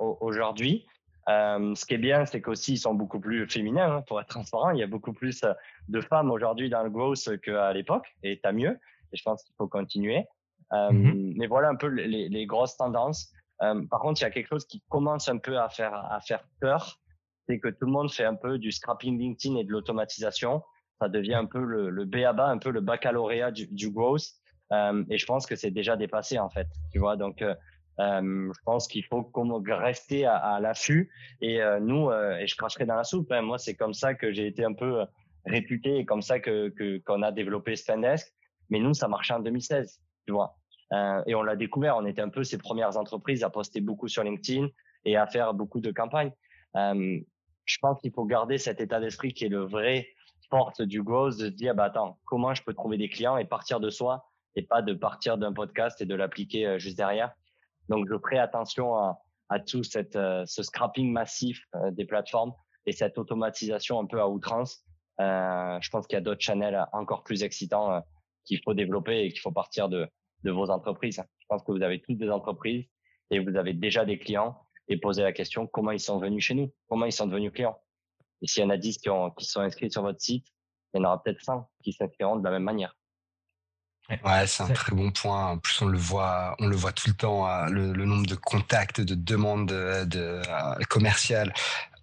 [0.00, 0.84] aujourd'hui.
[1.28, 4.28] Euh, ce qui est bien, c'est qu'aussi ils sont beaucoup plus féminins, hein, pour être
[4.28, 4.70] transparent.
[4.70, 5.52] Il y a beaucoup plus euh,
[5.88, 8.78] de femmes aujourd'hui dans le growth qu'à l'époque, et tant mieux.
[9.12, 10.26] Et je pense qu'il faut continuer.
[10.72, 11.34] Euh, mm-hmm.
[11.36, 13.32] Mais voilà un peu les, les grosses tendances.
[13.62, 16.20] Euh, par contre, il y a quelque chose qui commence un peu à faire à
[16.20, 16.98] faire peur,
[17.48, 20.62] c'est que tout le monde fait un peu du scrapping LinkedIn et de l'automatisation.
[21.00, 24.26] Ça devient un peu le, le BABA, un peu le baccalauréat du, du growth.
[25.08, 26.66] Et je pense que c'est déjà dépassé en fait.
[26.90, 27.44] Tu vois, donc
[28.00, 29.30] euh, je pense qu'il faut
[29.66, 31.10] rester à, l'affût.
[31.40, 33.30] Et euh, nous, euh, et je cracherai dans la soupe.
[33.32, 35.04] Hein, moi, c'est comme ça que j'ai été un peu
[35.46, 38.32] réputé et comme ça que qu'on a développé Spendesk.
[38.70, 40.56] Mais nous, ça marchait en 2016, tu vois.
[41.26, 41.96] Et on l'a découvert.
[41.96, 44.68] On était un peu ces premières entreprises à poster beaucoup sur LinkedIn
[45.04, 46.32] et à faire beaucoup de campagnes.
[46.74, 50.08] Je pense qu'il faut garder cet état d'esprit qui est le vrai
[50.50, 53.44] force du growth, de se dire, bah, attends, comment je peux trouver des clients et
[53.44, 54.24] partir de soi
[54.56, 57.34] et pas de partir d'un podcast et de l'appliquer juste derrière.
[57.88, 59.18] Donc, je ferai attention à,
[59.66, 59.82] tout
[60.16, 62.52] euh, ce scrapping massif euh, des plateformes
[62.86, 64.84] et cette automatisation un peu à outrance.
[65.20, 68.02] Euh, je pense qu'il y a d'autres channels encore plus excitants
[68.44, 70.08] qu'il faut développer et qu'il faut partir de,
[70.44, 71.22] vos entreprises.
[71.38, 72.84] Je pense que vous avez toutes des entreprises
[73.30, 76.54] et vous avez déjà des clients et poser la question comment ils sont venus chez
[76.54, 77.78] nous, comment ils sont devenus clients?
[78.42, 79.08] Et s'il y en a 10 qui,
[79.38, 80.46] qui sont inscrits sur votre site,
[80.92, 82.94] il y en aura peut-être 100 qui s'inscriront de la même manière.
[84.10, 85.46] Ouais, c'est un très bon point.
[85.46, 87.46] En plus, on le voit, on le voit tout le temps.
[87.46, 91.54] Hein, le, nombre de contacts, de demandes de, euh, commerciales,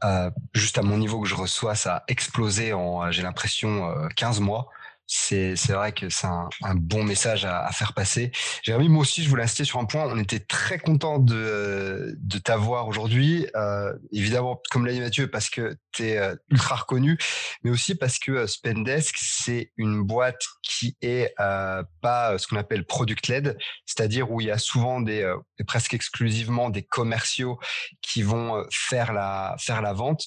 [0.04, 4.40] euh, juste à mon niveau que je reçois, ça a explosé en, j'ai l'impression, 15
[4.40, 4.70] euh, mois
[5.14, 8.32] c'est vrai que c'est un, un, bon message à, à, faire passer.
[8.64, 10.06] Jérémy, moi aussi, je voulais insister sur un point.
[10.06, 13.46] On était très content de, de t'avoir aujourd'hui.
[13.56, 17.18] Euh, évidemment, comme l'a dit Mathieu, parce que tu es euh, ultra reconnu,
[17.64, 22.56] mais aussi parce que euh, Spendesk, c'est une boîte qui est euh, pas ce qu'on
[22.56, 25.30] appelle product-led, c'est-à-dire où il y a souvent des,
[25.68, 27.60] presque exclusivement des commerciaux
[28.02, 30.24] qui vont faire la, faire la vente.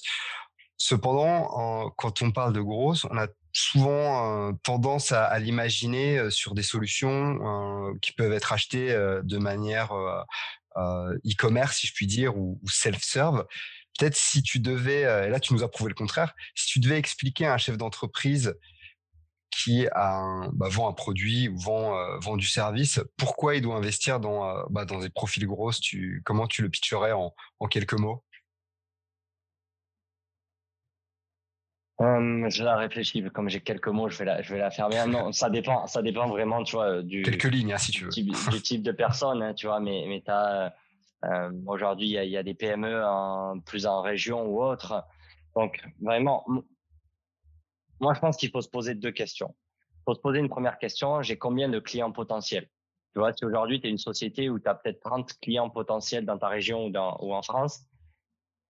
[0.77, 7.39] Cependant, quand on parle de grosses, on a souvent tendance à, l'imaginer sur des solutions
[8.01, 9.93] qui peuvent être achetées de manière
[10.77, 13.45] e-commerce, si je puis dire, ou, self-serve.
[13.97, 16.99] Peut-être si tu devais, et là tu nous as prouvé le contraire, si tu devais
[16.99, 18.55] expliquer à un chef d'entreprise
[19.51, 24.83] qui bah, vend un produit ou vend, du service, pourquoi il doit investir dans, bah,
[24.83, 25.79] des profils grosses
[26.25, 27.33] Comment tu le pitcherais en
[27.69, 28.21] quelques mots?
[32.01, 34.89] Euh, je la réfléchis, comme j'ai quelques mots, je vais la, je vais la faire
[34.89, 35.07] bien.
[35.07, 38.09] Non, ça dépend, ça dépend vraiment, tu vois, du, quelques lignes, hein, si tu veux.
[38.09, 39.79] Type, du type de personne, hein, tu vois.
[39.79, 40.73] Mais, mais t'as,
[41.23, 45.05] euh, aujourd'hui, il y a, y a, des PME en, plus en région ou autre.
[45.55, 46.45] Donc, vraiment,
[48.01, 49.55] moi, je pense qu'il faut se poser deux questions.
[49.89, 51.21] Il faut se poser une première question.
[51.21, 52.67] J'ai combien de clients potentiels?
[53.13, 56.25] Tu vois, si aujourd'hui, tu es une société où tu as peut-être 30 clients potentiels
[56.25, 57.85] dans ta région ou, dans, ou en France,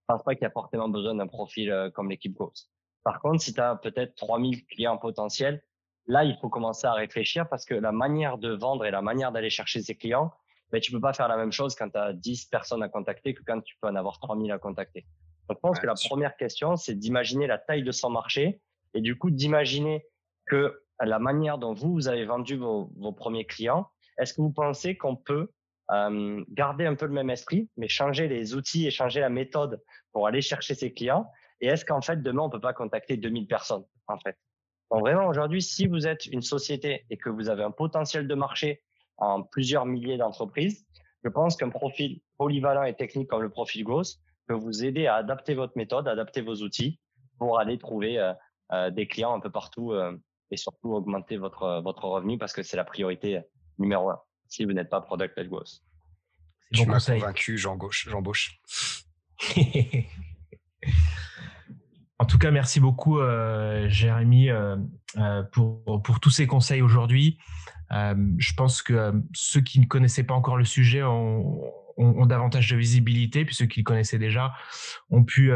[0.08, 2.70] je pense pas qu'il y a forcément besoin d'un profil euh, comme l'équipe Ghost.
[3.06, 5.62] Par contre, si tu as peut-être 3000 clients potentiels,
[6.08, 9.30] là, il faut commencer à réfléchir parce que la manière de vendre et la manière
[9.30, 10.32] d'aller chercher ces clients,
[10.72, 13.32] ben, tu peux pas faire la même chose quand tu as 10 personnes à contacter
[13.32, 15.06] que quand tu peux en avoir 3000 à contacter.
[15.48, 18.60] Donc, je pense que la première question, c'est d'imaginer la taille de son marché
[18.92, 20.04] et du coup, d'imaginer
[20.46, 23.86] que la manière dont vous, vous avez vendu vos, vos premiers clients,
[24.18, 25.52] est-ce que vous pensez qu'on peut
[25.92, 29.80] euh, garder un peu le même esprit, mais changer les outils et changer la méthode
[30.10, 31.30] pour aller chercher ces clients?
[31.60, 34.36] Et est-ce qu'en fait, demain, on peut pas contacter 2000 personnes, en fait?
[34.90, 38.34] Donc vraiment, aujourd'hui, si vous êtes une société et que vous avez un potentiel de
[38.34, 38.82] marché
[39.16, 40.86] en plusieurs milliers d'entreprises,
[41.24, 45.16] je pense qu'un profil polyvalent et technique comme le profil Growth peut vous aider à
[45.16, 47.00] adapter votre méthode, adapter vos outils
[47.38, 48.32] pour aller trouver euh,
[48.72, 50.16] euh, des clients un peu partout euh,
[50.52, 53.40] et surtout augmenter votre, votre revenu parce que c'est la priorité
[53.78, 55.80] numéro un si vous n'êtes pas product-led growth.
[56.72, 58.60] Tu m'as convaincu, j'embauche.
[62.26, 64.74] En tout cas, merci beaucoup, euh, Jérémy, euh,
[65.16, 67.38] euh, pour, pour tous ces conseils aujourd'hui.
[67.88, 71.62] je pense que ceux qui ne connaissaient pas encore le sujet ont,
[71.96, 74.54] ont, davantage de visibilité, puis ceux qui le connaissaient déjà
[75.08, 75.52] ont pu